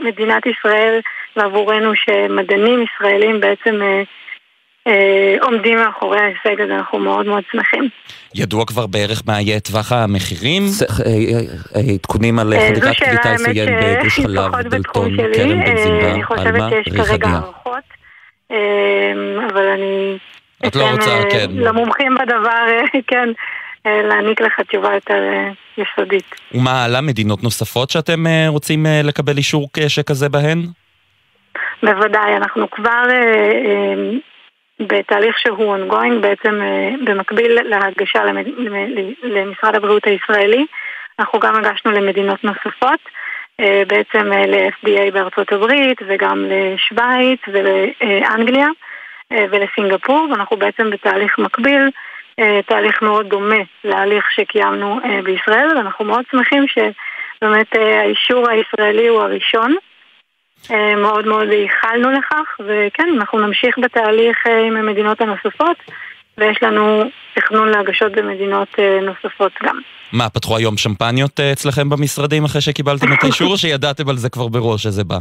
[0.00, 1.00] מדינת ישראל
[1.36, 4.02] ועבורנו שמדענים ישראלים בעצם אה,
[4.86, 7.88] אה, עומדים מאחורי ההישג הזה, אנחנו מאוד מאוד שמחים.
[8.34, 10.62] ידוע כבר בערך מה יהיה טווח המחירים?
[10.62, 11.12] אה,
[11.76, 15.60] אה, עדכונים על חדירת קליטה יסויין בגוש חלב, דלתון, כרם
[16.14, 17.84] אני חושבת שיש כרגע הערכות,
[19.52, 20.18] אבל אני...
[20.66, 21.46] את לא רוצה, כן.
[21.52, 22.66] למומחים בדבר,
[23.06, 23.28] כן.
[23.86, 25.22] להעניק לך תשובה יותר
[25.78, 26.34] יסודית.
[26.54, 27.00] ומה הלאה?
[27.00, 30.58] מדינות נוספות שאתם רוצים לקבל אישור שכזה בהן?
[31.82, 33.94] בוודאי, אנחנו כבר אה, אה,
[34.80, 38.22] בתהליך שהוא ongoing, בעצם אה, במקביל להגשה.
[39.22, 40.66] למשרד הבריאות הישראלי,
[41.18, 43.00] אנחנו גם הגשנו למדינות נוספות,
[43.60, 48.68] אה, בעצם אה, ל-FDA בארצות הברית וגם לשוויץ ולאנגליה
[49.32, 51.88] אה, ולסינגפור, ואנחנו בעצם בתהליך מקביל, אה,
[52.66, 59.20] תהליך מאוד דומה להליך שקיימנו אה, בישראל, ואנחנו מאוד שמחים שבאמת אה, האישור הישראלי הוא
[59.20, 59.76] הראשון.
[60.70, 65.76] אה, מאוד מאוד ייחלנו לכך, וכן, אנחנו נמשיך בתהליך אה, עם המדינות הנוספות,
[66.38, 67.02] ויש לנו
[67.34, 69.78] תכנון להגשות במדינות אה, נוספות גם.
[70.12, 74.48] מה, פתחו היום שמפניות אצלכם במשרדים אחרי שקיבלתם את האישור, או שידעתם על זה כבר
[74.48, 75.18] בראש שזה בא?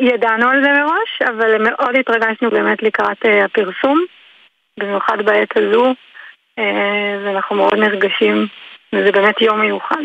[0.00, 4.04] ידענו על זה מראש, אבל מאוד התרגשנו באמת לקראת הפרסום,
[4.78, 5.94] במיוחד בעת הזו,
[7.24, 8.46] ואנחנו מאוד נרגשים,
[8.92, 10.04] וזה באמת יום מיוחד.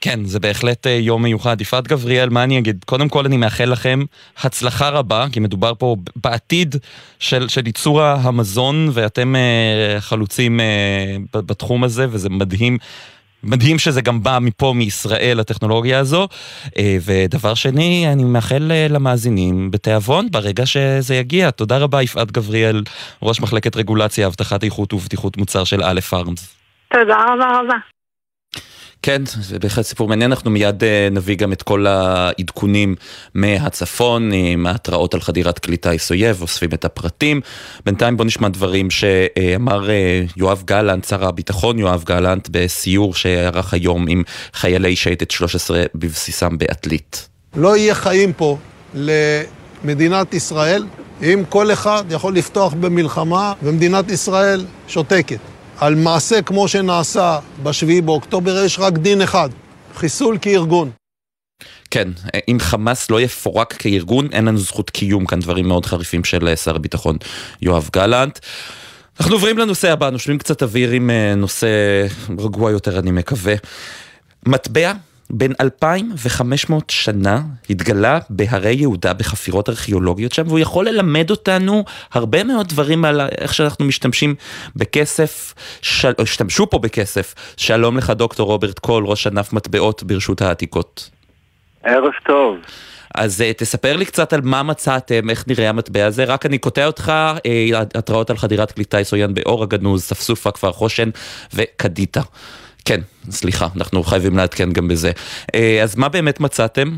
[0.00, 1.60] כן, זה בהחלט אה, יום מיוחד.
[1.60, 2.84] יפעת גבריאל, מה אני אגיד?
[2.84, 4.00] קודם כל אני מאחל לכם
[4.42, 6.76] הצלחה רבה, כי מדובר פה בעתיד
[7.18, 10.60] של, של ייצור המזון, ואתם uh, חלוצים
[11.34, 12.78] בתחום הזה, וזה מדהים.
[13.46, 16.28] מדהים שזה גם בא מפה, מישראל, הטכנולוגיה הזו.
[17.04, 21.50] ודבר שני, אני מאחל למאזינים בתיאבון ברגע שזה יגיע.
[21.50, 22.82] תודה רבה, יפעת גבריאל,
[23.22, 26.56] ראש מחלקת רגולציה, אבטחת איכות ובטיחות מוצר של א' פארמס.
[26.92, 27.95] תודה רבה רבה.
[29.06, 32.94] כן, זה בהחלט סיפור מעניין, אנחנו מיד אה, נביא גם את כל העדכונים
[33.34, 37.40] מהצפון, עם ההתראות על חדירת כלי טיס אויב, אוספים את הפרטים.
[37.84, 44.06] בינתיים בוא נשמע דברים שאמר אה, יואב גלנט, שר הביטחון יואב גלנט, בסיור שערך היום
[44.08, 44.22] עם
[44.52, 47.28] חיילי שייטת 13 בבסיסם בעתלית.
[47.56, 48.58] לא יהיה חיים פה
[48.94, 50.86] למדינת ישראל
[51.22, 55.38] אם כל אחד יכול לפתוח במלחמה ומדינת ישראל שותקת.
[55.80, 59.48] על מעשה כמו שנעשה ב-7 באוקטובר יש רק דין אחד,
[59.94, 60.90] חיסול כארגון.
[61.90, 62.08] כן,
[62.48, 66.56] אם חמאס לא יפורק כארגון, אין לנו זכות קיום כאן, דברים מאוד חריפים של אה,
[66.56, 67.16] שר הביטחון
[67.62, 68.38] יואב גלנט.
[69.20, 71.68] אנחנו עוברים לנושא הבא, נושמים קצת אוויר עם אה, נושא
[72.38, 73.54] רגוע יותר, אני מקווה.
[74.46, 74.92] מטבע
[75.30, 82.68] בן 2,500 שנה התגלה בהרי יהודה בחפירות ארכיאולוגיות שם, והוא יכול ללמד אותנו הרבה מאוד
[82.68, 84.34] דברים על איך שאנחנו משתמשים
[84.76, 86.12] בכסף, של...
[86.18, 87.34] השתמשו פה בכסף.
[87.56, 91.10] שלום לך דוקטור רוברט קול, ראש ענף מטבעות ברשות העתיקות.
[91.84, 92.56] ערב טוב.
[93.14, 96.86] אז uh, תספר לי קצת על מה מצאתם, איך נראה המטבע הזה, רק אני קוטע
[96.86, 101.10] אותך, uh, התראות על חדירת כלי טיס עוין באור הגנוז, ספסופה, כפר חושן
[101.54, 102.20] וקדיטה.
[102.88, 105.10] כן, סליחה, אנחנו חייבים לעדכן גם בזה.
[105.54, 106.88] אה, אז מה באמת מצאתם?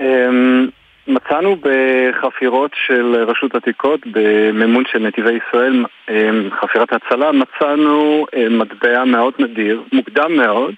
[0.00, 0.68] אמ,
[1.06, 9.04] מצאנו בחפירות של רשות עתיקות במימון של נתיבי ישראל, אמ, חפירת הצלה, מצאנו אה, מטבע
[9.04, 10.74] מאוד נדיר, מוקדם מאוד,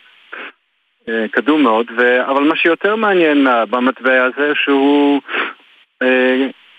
[1.08, 2.24] אה, קדום מאוד, ו...
[2.30, 5.20] אבל מה שיותר מעניין במטבע הזה שהוא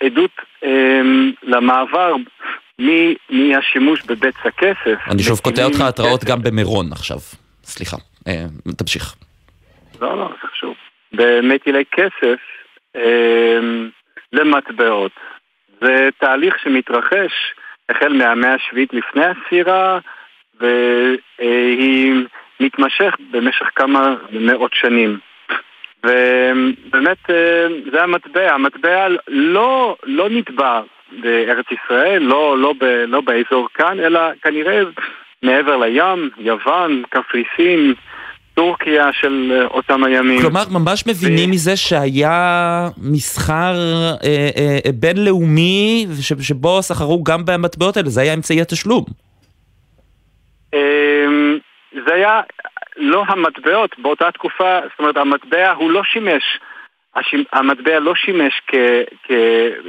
[0.04, 0.32] עדות
[0.64, 2.16] אמ, למעבר
[3.30, 4.99] מהשימוש בבצע כסף.
[5.11, 7.17] אני שוב קוטע אותך התראות גם במירון עכשיו.
[7.63, 7.97] סליחה,
[8.78, 9.15] תמשיך.
[10.01, 10.76] לא, לא, זה חשוב.
[11.11, 12.39] במטילי כסף
[12.95, 13.89] אמ,
[14.34, 15.11] למטבעות.
[15.82, 17.32] זה תהליך שמתרחש
[17.89, 19.99] החל מהמאה השביעית לפני הספירה
[20.59, 22.13] והיא
[22.59, 25.19] מתמשך במשך כמה מאות שנים.
[26.03, 30.82] ובאמת אה, זה המטבע, המטבע לא, לא נטבע
[31.12, 34.82] בארץ ישראל, לא, לא, ב, לא באזור כאן, אלא כנראה
[35.43, 37.93] מעבר לים, יוון, קפריסין,
[38.54, 40.41] טורקיה של אה, אותם הימים.
[40.41, 41.54] כלומר, ממש מבינים ו...
[41.54, 43.74] מזה שהיה מסחר
[44.24, 49.06] אה, אה, בינלאומי ש, שבו סחרו גם במטבעות האלה, זה היה אמצעי התשלום.
[50.74, 51.26] אה,
[52.06, 52.41] זה היה
[52.97, 56.43] לא המטבעות באותה תקופה, זאת אומרת המטבע הוא לא שימש,
[57.53, 58.61] המטבע לא שימש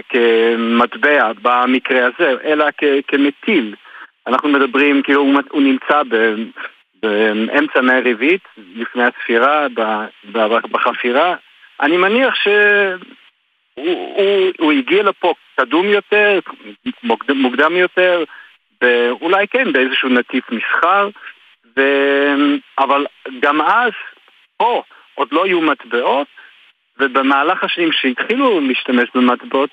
[0.09, 2.67] כמטבע במקרה הזה, אלא
[3.09, 3.75] כמטיל.
[4.27, 5.21] אנחנו מדברים, כאילו
[5.51, 6.03] הוא, נמצא.
[7.05, 8.43] באמצע מאה רביעית,
[8.75, 9.67] לפני הספירה,
[10.71, 11.35] בחפירה,
[11.81, 12.99] אני מניח שהוא
[13.75, 16.39] הוא, הוא הגיע לפה קדום יותר,
[17.03, 18.25] מוקדם, יותר,
[18.83, 21.09] ואולי כן באיזשהו נתיב מסחר,
[21.77, 21.83] ו...
[22.79, 23.07] אבל
[23.41, 23.93] גם אז,
[24.57, 24.83] פה,
[25.15, 26.27] עוד לא היו מטבעות,
[27.01, 29.71] ובמהלך השנים שהתחילו להשתמש במטבעות,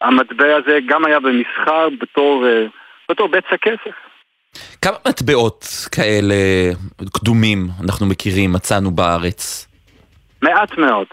[0.00, 2.44] המטבע הזה גם היה במסחר בתור,
[3.10, 3.94] בתור בצע כסף.
[4.82, 6.34] כמה מטבעות כאלה
[7.12, 9.68] קדומים אנחנו מכירים, מצאנו בארץ?
[10.42, 11.06] מעט מאוד,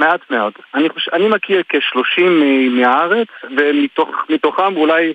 [0.00, 0.52] מעט מאוד.
[0.74, 1.08] אני, חוש...
[1.12, 2.22] אני מכיר כ-30
[2.70, 5.14] מהארץ, ומתוכם אולי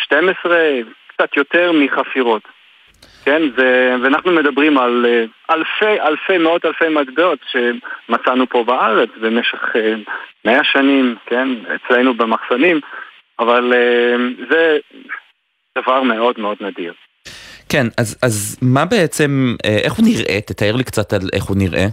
[0.00, 0.58] 12,
[1.06, 2.42] קצת יותר מחפירות.
[3.24, 9.76] כן, זה, ואנחנו מדברים על אה, אלפי, אלפי, מאות אלפי מטבעות שמצאנו פה בארץ במשך
[9.76, 9.94] אה,
[10.44, 12.80] מאה שנים, כן, אצלנו במחסנים,
[13.38, 14.16] אבל אה,
[14.50, 14.78] זה
[15.78, 16.92] דבר מאוד מאוד נדיר.
[17.68, 19.54] כן, אז, אז מה בעצם,
[19.84, 20.40] איך הוא נראה?
[20.40, 21.86] תתאר לי קצת על איך הוא נראה.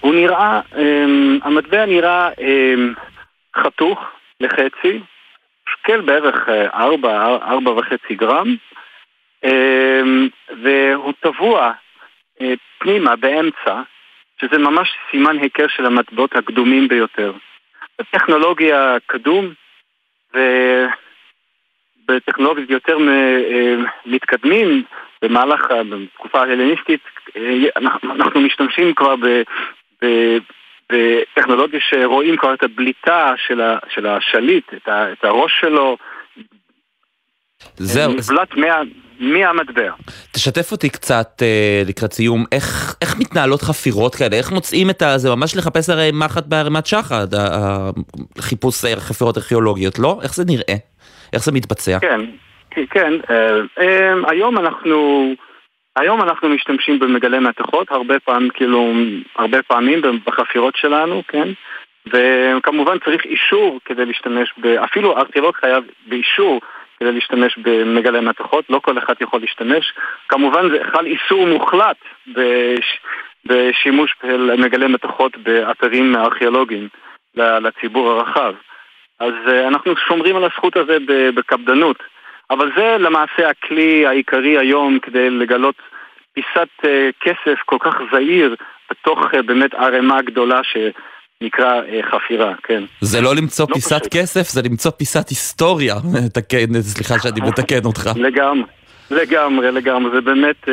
[0.00, 0.78] הוא נראה, um,
[1.42, 3.00] המטבע נראה um,
[3.56, 3.98] חתוך
[4.40, 5.00] לחצי,
[5.72, 8.56] שקל בערך ארבע, ארבע וחצי גרם,
[10.62, 11.72] והוא טבוע
[12.38, 12.44] uh,
[12.78, 13.82] פנימה באמצע,
[14.40, 17.32] שזה ממש סימן היכר של המטבעות הקדומים ביותר.
[18.10, 19.52] טכנולוגיה קדום,
[20.34, 20.38] ו...
[22.08, 23.76] בטכנולוגיות יותר אה,
[24.06, 24.82] מתקדמים
[25.22, 27.00] במהלך, בתקופה ההלניסטית,
[27.36, 27.68] אה,
[28.04, 29.42] אנחנו משתמשים כבר ב...
[30.02, 30.38] ב
[30.92, 35.96] בטכנולוגיה שרואים כבר את הבליטה של, ה, של השליט, את, ה, את הראש שלו,
[37.74, 38.12] זהו.
[38.12, 38.82] נבלט מה,
[39.22, 39.92] מהמטבע.
[40.32, 44.36] תשתף אותי קצת אה, לקראת סיום, איך, איך מתנהלות חפירות כאלה?
[44.36, 45.18] איך מוצאים את ה...
[45.18, 47.26] זה ממש לחפש הרי מחט בערימת שחד,
[48.38, 50.18] חיפוש חפירות ארכיאולוגיות, לא?
[50.22, 50.76] איך זה נראה?
[51.32, 51.98] איך זה מתבצע?
[52.00, 52.20] כן,
[52.90, 53.12] כן.
[53.30, 55.28] אה, אה, היום אנחנו...
[55.96, 58.92] היום אנחנו משתמשים במגלי מתכות הרבה פעמים, כאילו,
[59.36, 61.48] הרבה פעמים בחפירות שלנו, כן?
[62.06, 64.66] וכמובן צריך אישור כדי להשתמש, ב...
[64.66, 66.60] אפילו ארכיאולוג חייב באישור
[67.02, 69.92] כדי להשתמש במגלי מתכות, לא כל אחד יכול להשתמש.
[70.28, 71.96] כמובן זה חל איסור מוחלט
[72.26, 73.00] בש...
[73.44, 76.88] בשימוש במגלי מתכות באתרים ארכיאולוגיים
[77.34, 78.54] לציבור הרחב.
[79.20, 80.96] אז uh, אנחנו שומרים על הזכות הזה
[81.34, 82.02] בקפדנות.
[82.50, 85.74] אבל זה למעשה הכלי העיקרי היום כדי לגלות
[86.32, 86.86] פיסת uh,
[87.20, 88.54] כסף כל כך זהיר
[88.90, 91.11] בתוך uh, באמת ערימה גדולה שנקרא
[91.48, 92.82] uh, חפירה, כן.
[93.00, 94.12] זה לא למצוא לא פיסת פשוט.
[94.12, 95.94] כסף, זה למצוא פיסת היסטוריה.
[96.34, 98.10] תקן, סליחה שאני מתקן אותך.
[98.16, 98.64] לגמרי,
[99.10, 100.10] לגמרי, לגמרי.
[100.14, 100.68] זה באמת...
[100.68, 100.70] Uh,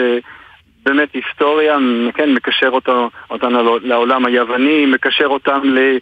[0.86, 1.78] באמת היסטוריה,
[2.14, 5.98] כן, מקשר אותו, אותנו לעולם היווני, מקשר אותם ל,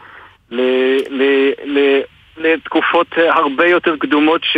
[0.52, 0.62] ל,
[1.10, 2.02] ל, ל,
[2.38, 4.58] לתקופות אה, הרבה יותר קדומות ש...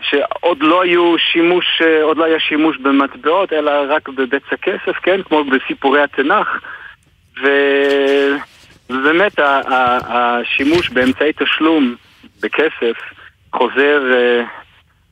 [0.00, 5.22] שעוד לא היו שימוש, אה, עוד לא היה שימוש במטבעות, אלא רק בבצע כסף, כן?
[5.22, 6.48] כמו בסיפורי התנ"ך.
[7.42, 7.48] ו...
[8.90, 11.94] ובאמת השימוש באמצעי תשלום
[12.42, 12.96] בכסף
[13.52, 14.02] חוזר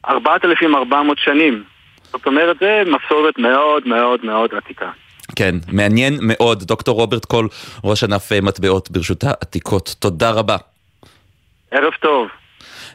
[0.09, 1.65] 4,400 אה, שנים.
[2.13, 4.91] זאת אומרת, זה מסורת מאוד מאוד מאוד עתיקה.
[5.37, 6.63] כן, מעניין מאוד.
[6.63, 7.49] דוקטור רוברט קול,
[7.85, 9.95] ראש ענף מטבעות ברשות העתיקות.
[9.99, 10.57] תודה רבה.
[11.71, 12.29] ערב טוב.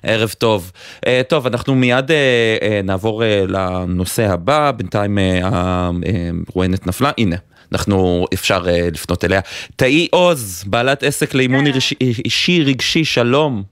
[0.03, 0.71] ערב טוב.
[1.05, 7.35] Uh, טוב, אנחנו מיד uh, uh, נעבור uh, לנושא הבא, בינתיים הרואיינת נפלה, הנה.
[7.81, 9.41] אנחנו, אפשר אה, לפנות אליה.
[9.75, 11.95] תאי עוז, בעלת עסק לאימון אישי-
[12.25, 13.63] אישי רגשי, שלום.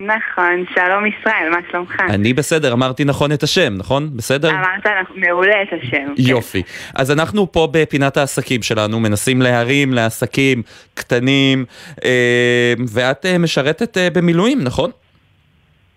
[0.00, 1.96] נכון, שלום ישראל, מה שלומך?
[2.08, 4.16] אני בסדר, אמרתי נכון את השם, נכון?
[4.16, 4.50] בסדר?
[4.50, 6.12] אמרת אנחנו- מעולה את השם.
[6.18, 6.62] יופי.
[6.94, 10.62] אז אנחנו פה בפינת העסקים שלנו, מנסים להרים לעסקים
[10.94, 11.64] קטנים,
[12.04, 14.90] אה, ואת אה, משרתת במילואים, נכון?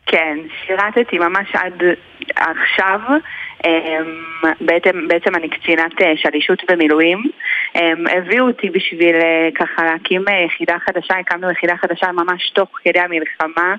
[0.05, 1.73] כן, שירתתי ממש עד
[2.35, 2.99] עכשיו.
[3.65, 7.23] אמ, בעצם, בעצם אני קצינת אה, שלישות במילואים.
[7.75, 12.69] אמ, הביאו אותי בשביל אה, ככה להקים אה, יחידה חדשה, הקמנו יחידה חדשה ממש תוך
[12.83, 13.75] כדי המלחמה,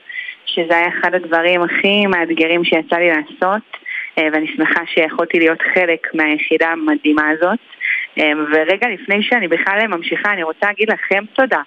[0.46, 3.62] שזה היה אחד הדברים הכי מאתגרים שיצא לי לעשות,
[4.16, 7.58] ואני שמחה שיכולתי להיות חלק מהיחידה המדהימה הזאת.
[8.16, 11.60] אמ, ורגע לפני שאני בכלל ממשיכה, אני רוצה להגיד לכם תודה.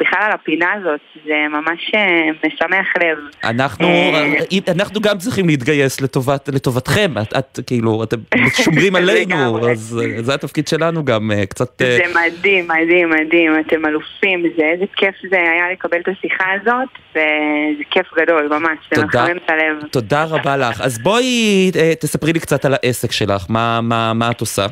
[0.00, 3.18] בכלל על הפינה הזאת, זה ממש אה, משמח לב.
[3.44, 8.16] אנחנו, אה, אנחנו גם צריכים להתגייס לטובת, לטובתכם, את, את כאילו, אתם
[8.64, 9.70] שומרים עלינו.
[9.70, 11.82] אז אה, זה התפקיד שלנו גם, אה, קצת...
[11.82, 16.44] אה, זה מדהים, מדהים, מדהים, אתם אלופים, זה איזה כיף זה היה לקבל את השיחה
[16.60, 19.24] הזאת, וזה כיף גדול, ממש, זה תודה.
[19.24, 19.88] מחמם את הלב.
[19.90, 20.80] תודה רבה לך.
[20.80, 24.66] אז בואי אה, תספרי לי קצת על העסק שלך, מה, מה, מה את עושה?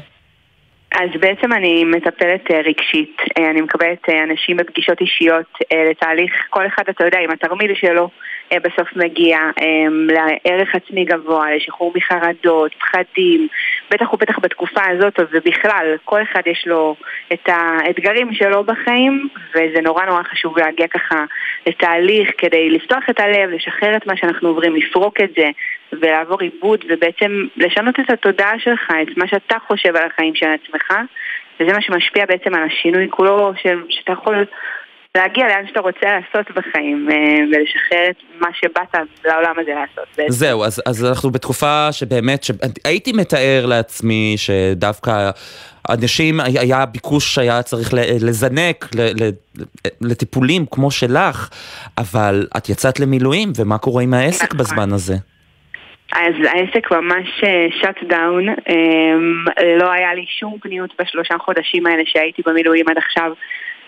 [0.95, 5.59] אז בעצם אני מטפלת אה, רגשית, אה, אני מקבלת אה, אנשים בפגישות אישיות
[5.90, 8.09] לתהליך, כל אחד, אתה יודע, עם התרמיל שלו
[8.51, 9.86] בסוף מגיע אה,
[10.45, 13.49] לערך עצמי גבוה, לשחרור מחרדות, פחדים,
[13.90, 16.97] בטח ובטח בתקופה הזאת, ובכלל, כל אחד יש לו
[17.32, 21.24] את האתגרים שלו בחיים, וזה נורא נורא חשוב להגיע ככה
[21.66, 25.51] לתהליך כדי לפתוח את הלב, לשחרר את מה שאנחנו עוברים, לפרוק את זה,
[25.93, 30.95] ולעבור עיבוד, ובעצם לשנות את התודעה שלך, את מה שאתה חושב על החיים של עצמך,
[31.61, 33.53] וזה מה שמשפיע בעצם על השינוי כולו,
[33.88, 34.45] שאתה יכול
[35.16, 40.08] להגיע לאן שאתה רוצה לעשות בחיים, אה, ולשחרר את מה שבאת לעולם הזה לעשות.
[40.16, 40.32] בעצם.
[40.32, 42.46] זהו, אז, אז אנחנו בתקופה שבאמת,
[42.84, 45.30] הייתי מתאר לעצמי שדווקא
[45.90, 47.90] אנשים, היה ביקוש שהיה צריך
[48.20, 48.88] לזנק
[50.00, 51.48] לטיפולים כמו שלך,
[51.98, 55.14] אבל את יצאת למילואים, ומה קורה עם העסק בזמן הזה?
[56.12, 57.28] אז העסק ממש
[57.80, 58.46] שאט דאון,
[59.78, 63.32] לא היה לי שום פניות בשלושה חודשים האלה שהייתי במילואים עד עכשיו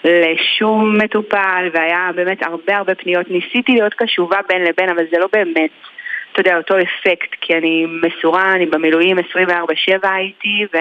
[0.04, 3.30] לשום מטופל, והיה באמת הרבה הרבה פניות.
[3.30, 5.70] ניסיתי להיות קשובה בין לבין, אבל זה לא באמת,
[6.32, 9.22] אתה יודע, אותו אפקט, כי אני מסורה, אני במילואים 24-7
[10.02, 10.78] הייתי, ו...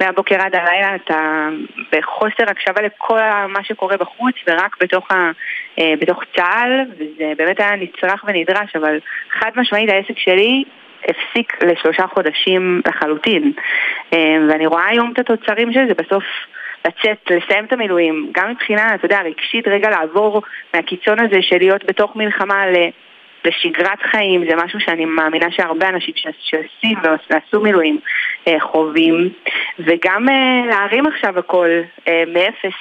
[0.00, 1.48] מהבוקר עד הלילה אתה
[1.92, 5.30] בחוסר הקשבה לכל מה שקורה בחוץ ורק בתוך, ה,
[5.78, 8.98] אה, בתוך צה"ל, וזה באמת היה נצרך ונדרש, אבל
[9.30, 10.64] חד משמעית העסק שלי
[11.04, 13.52] הפסיק לשלושה חודשים לחלוטין.
[14.12, 16.24] אה, ואני רואה היום את התוצרים של זה בסוף.
[16.88, 20.42] לצאת, לסיים את המילואים, גם מבחינה, אתה יודע, רגשית, רגע לעבור
[20.74, 22.76] מהקיצון הזה של להיות בתוך מלחמה ל...
[23.44, 26.98] לשגרת חיים, זה משהו שאני מאמינה שהרבה אנשים שעושים
[27.30, 27.98] ועשו מילואים
[28.48, 29.28] אה, חווים,
[29.78, 31.68] וגם אה, להרים עכשיו הכל
[32.08, 32.78] אה, מאפס,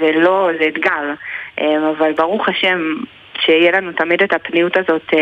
[0.00, 1.14] זה לא, זה אתגר,
[1.58, 2.94] אבל ברוך השם
[3.38, 5.14] שיהיה לנו תמיד את הפניות הזאת.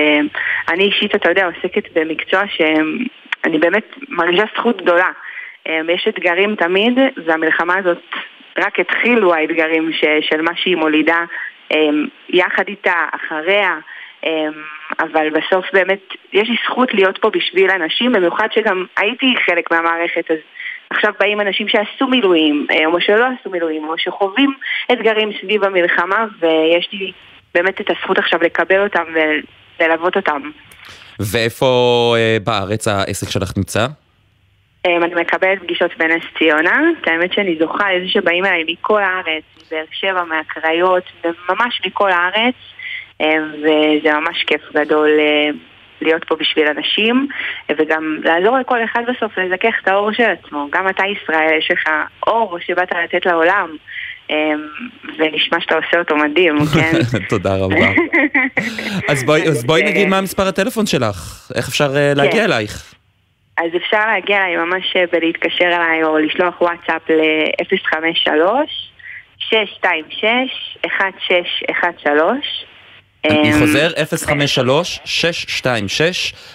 [0.68, 5.10] אני אישית, אתה יודע, עוסקת במקצוע שאני באמת מרגישה זכות גדולה.
[5.68, 8.02] אה, יש אתגרים תמיד, והמלחמה הזאת,
[8.58, 11.24] רק התחילו האתגרים ש, של מה שהיא מולידה
[11.72, 11.88] אה,
[12.28, 13.78] יחד איתה, אחריה.
[14.26, 14.52] אמ,
[15.00, 16.00] אבל בסוף באמת
[16.32, 20.36] יש לי זכות להיות פה בשביל אנשים, במיוחד שגם הייתי חלק מהמערכת, אז
[20.90, 24.54] עכשיו באים אנשים שעשו מילואים, אה, או שלא עשו מילואים, או שחווים
[24.92, 27.12] אתגרים סביב המלחמה, ויש לי
[27.54, 29.04] באמת את הזכות עכשיו לקבל אותם
[29.80, 30.50] וללוות אותם.
[31.20, 33.86] ואיפה אה, בארץ העסק שלך נמצא?
[34.87, 39.43] אמ, אני מקבלת פגישות בנס ציונה, את האמת שאני זוכה לזה שבאים אליי מכל הארץ,
[39.66, 41.05] מבאר שבע, מהקריות,
[41.49, 42.55] ממש מכל הארץ.
[43.59, 45.51] וזה ממש כיף גדול אה,
[46.01, 47.28] להיות פה בשביל אנשים,
[47.78, 50.68] וגם לעזור לכל אחד בסוף לזכך את האור של עצמו.
[50.70, 51.89] גם אתה ישראל, יש לך
[52.26, 53.68] אור שבאת לתת לעולם,
[54.30, 54.53] אה,
[55.18, 56.93] ונשמע שאתה עושה אותו מדהים, כן?
[57.28, 57.89] תודה רבה.
[59.11, 62.45] אז בואי, אז בואי נגיד מה מספר הטלפון שלך, איך אפשר אה, להגיע כן.
[62.45, 62.95] אלייך?
[63.59, 68.30] אז אפשר להגיע אליי ממש אה, בלהתקשר אליי או לשלוח וואטסאפ ל-053
[69.38, 72.72] 626 1613
[73.24, 73.90] אני אמ, חוזר,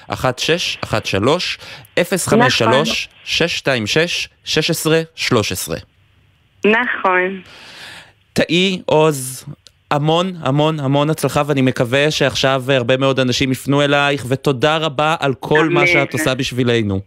[0.09, 0.13] 053-626-1613,
[1.99, 2.01] 053-626-1613.
[6.65, 7.41] נכון.
[8.33, 9.45] תאי עוז,
[9.91, 15.33] המון המון המון הצלחה ואני מקווה שעכשיו הרבה מאוד אנשים יפנו אלייך ותודה רבה על
[15.39, 15.87] כל מה.
[15.87, 16.99] שאת עושה בשבילנו.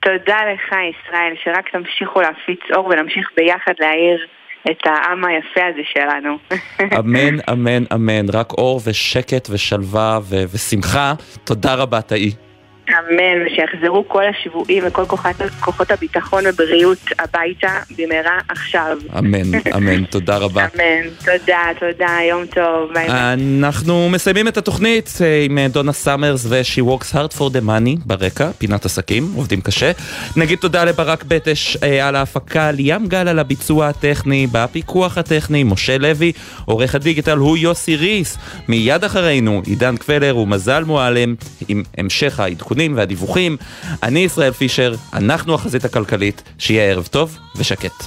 [0.00, 4.26] תודה לך ישראל, שרק תמשיכו להפיץ אור ונמשיך ביחד להאיר
[4.70, 6.38] את העם היפה הזה שלנו.
[6.98, 11.12] אמן, אמן, אמן, רק אור ושקט ושלווה ו- ושמחה.
[11.44, 12.45] תודה רבה תאי.
[12.88, 18.98] אמן, ושיחזרו כל השבויים וכל כוחות, כוחות הביטחון ובריאות הביתה במהרה עכשיו.
[19.18, 20.66] אמן, אמן, תודה רבה.
[20.74, 23.32] אמן, תודה, תודה, יום טוב, ביי ביי.
[23.58, 27.98] אנחנו מסיימים את התוכנית אה, עם אה, דונה סאמרס ו-She Works Hard for the Money
[28.06, 29.92] ברקע, פינת עסקים, עובדים קשה.
[30.36, 35.98] נגיד תודה לברק בטש אה, על ההפקה, ליאם גל על הביצוע הטכני, בפיקוח הטכני, משה
[35.98, 36.32] לוי,
[36.64, 38.38] עורך הדיגיטל הוא יוסי ריס.
[38.68, 41.34] מיד אחרינו, עידן קבלר ומזל מועלם
[41.68, 42.40] עם המשך
[42.76, 43.56] העדכונים והדיווחים.
[44.02, 48.04] אני ישראל פישר, אנחנו החזית הכלכלית, שיהיה ערב טוב ושקט.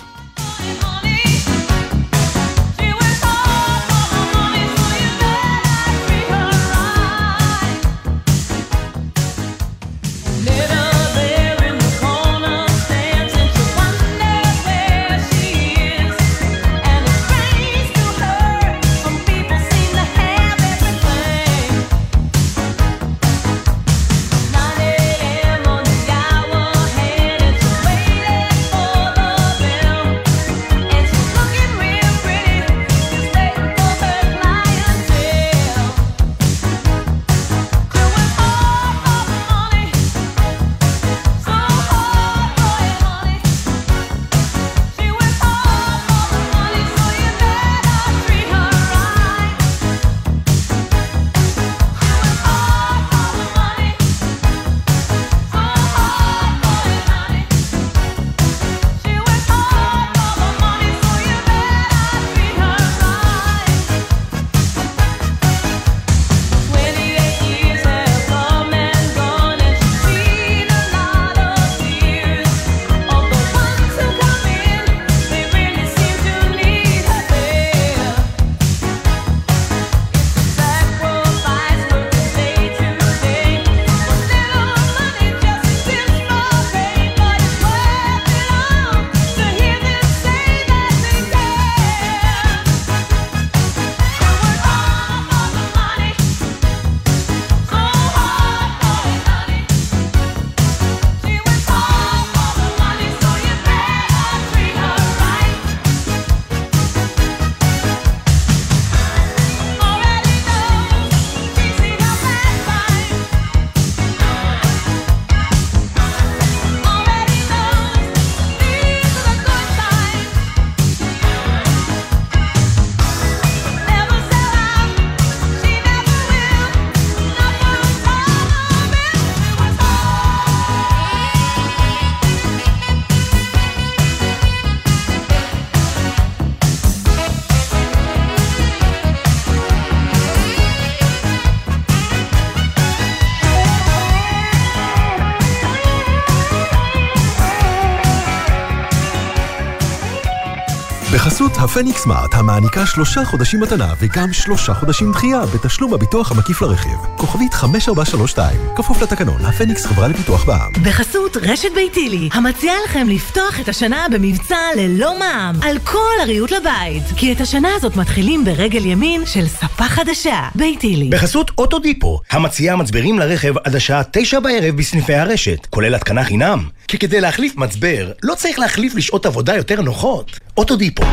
[151.72, 156.98] הפניקס סמארט, המעניקה שלושה חודשים מתנה וגם שלושה חודשים דחייה בתשלום הביטוח המקיף לרכיב.
[157.16, 160.84] כוכבית 5432, כפוף לתקנון, הפניקס חברה לפיתוח בע"מ.
[160.84, 167.04] בחסות רשת ביתילי, המציעה לכם לפתוח את השנה במבצע ללא מע"מ, על כל הריהוט לבית.
[167.18, 171.10] כי את השנה הזאת מתחילים ברגל ימין של ספה חדשה, ביתילי.
[171.10, 176.79] בחסות אוטודיפו, המציעה מצברים לרכב עד השעה תשע בערב בסניפי הרשת, כולל התקנה חינם.
[176.90, 180.40] כי כדי להחליף מצבר, לא צריך להחליף לשעות עבודה יותר נוחות.
[180.58, 181.04] אוטודיפו.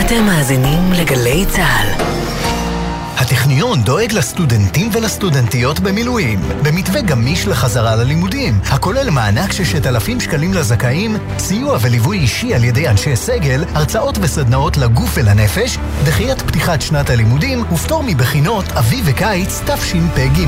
[0.00, 2.04] אתם מאזינים לגלי צה"ל.
[3.16, 11.16] הטכניון דואג לסטודנטים ולסטודנטיות במילואים, במתווה גמיש לחזרה ללימודים, הכולל מענק ששת אלפים שקלים לזכאים,
[11.38, 17.72] סיוע וליווי אישי על ידי אנשי סגל, הרצאות וסדנאות לגוף ולנפש, דחיית פתיחת שנת הלימודים
[17.72, 20.46] ופטור מבחינות אביב וקיץ תשפ"ג.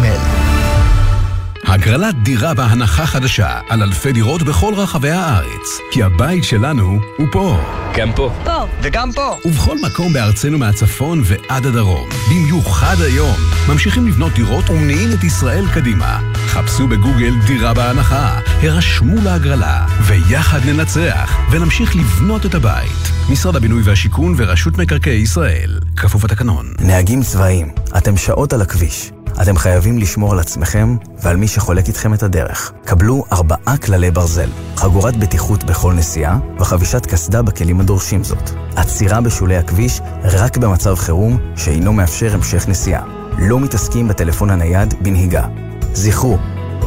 [1.65, 5.79] הגרלת דירה בהנחה חדשה על אלפי דירות בכל רחבי הארץ.
[5.91, 7.61] כי הבית שלנו הוא פה.
[7.97, 8.33] גם פה.
[8.45, 8.67] פה.
[8.83, 9.37] וגם פה.
[9.45, 12.09] ובכל מקום בארצנו מהצפון ועד הדרום.
[12.31, 13.37] במיוחד היום.
[13.69, 16.21] ממשיכים לבנות דירות ומניעים את ישראל קדימה.
[16.35, 23.13] חפשו בגוגל דירה בהנחה, הרשמו להגרלה, ויחד ננצח, ונמשיך לבנות את הבית.
[23.31, 25.81] משרד הבינוי והשיכון ורשות מקרקעי ישראל.
[25.97, 26.73] כפוף התקנון.
[26.81, 29.11] נהגים צבאיים, אתם שעות על הכביש.
[29.43, 32.73] אתם חייבים לשמור על עצמכם ועל מי שחולק איתכם את הדרך.
[32.85, 38.51] קבלו ארבעה כללי ברזל, חגורת בטיחות בכל נסיעה וחבישת קסדה בכלים הדורשים זאת.
[38.77, 43.03] עצירה בשולי הכביש רק במצב חירום שאינו מאפשר המשך נסיעה.
[43.39, 45.47] לא מתעסקים בטלפון הנייד בנהיגה.
[45.93, 46.39] זכרו,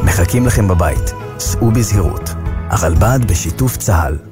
[0.04, 1.12] מחכים לכם בבית.
[1.38, 2.34] סעו בזהירות.
[2.68, 4.31] הרלב"ד בשיתוף צה"ל.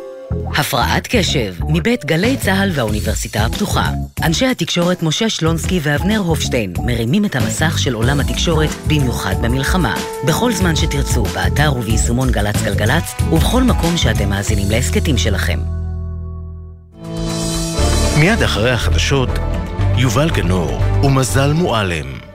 [0.57, 3.89] הפרעת קשב, מבית גלי צה"ל והאוניברסיטה הפתוחה.
[4.23, 9.95] אנשי התקשורת משה שלונסקי ואבנר הופשטיין מרימים את המסך של עולם התקשורת, במיוחד במלחמה.
[10.27, 15.59] בכל זמן שתרצו, באתר וביישומון גל"צ גלגלצ, ובכל מקום שאתם מאזינים להסכתים שלכם.
[18.19, 19.29] מיד אחרי החדשות,
[19.97, 22.30] יובל גנור ומזל מועלם.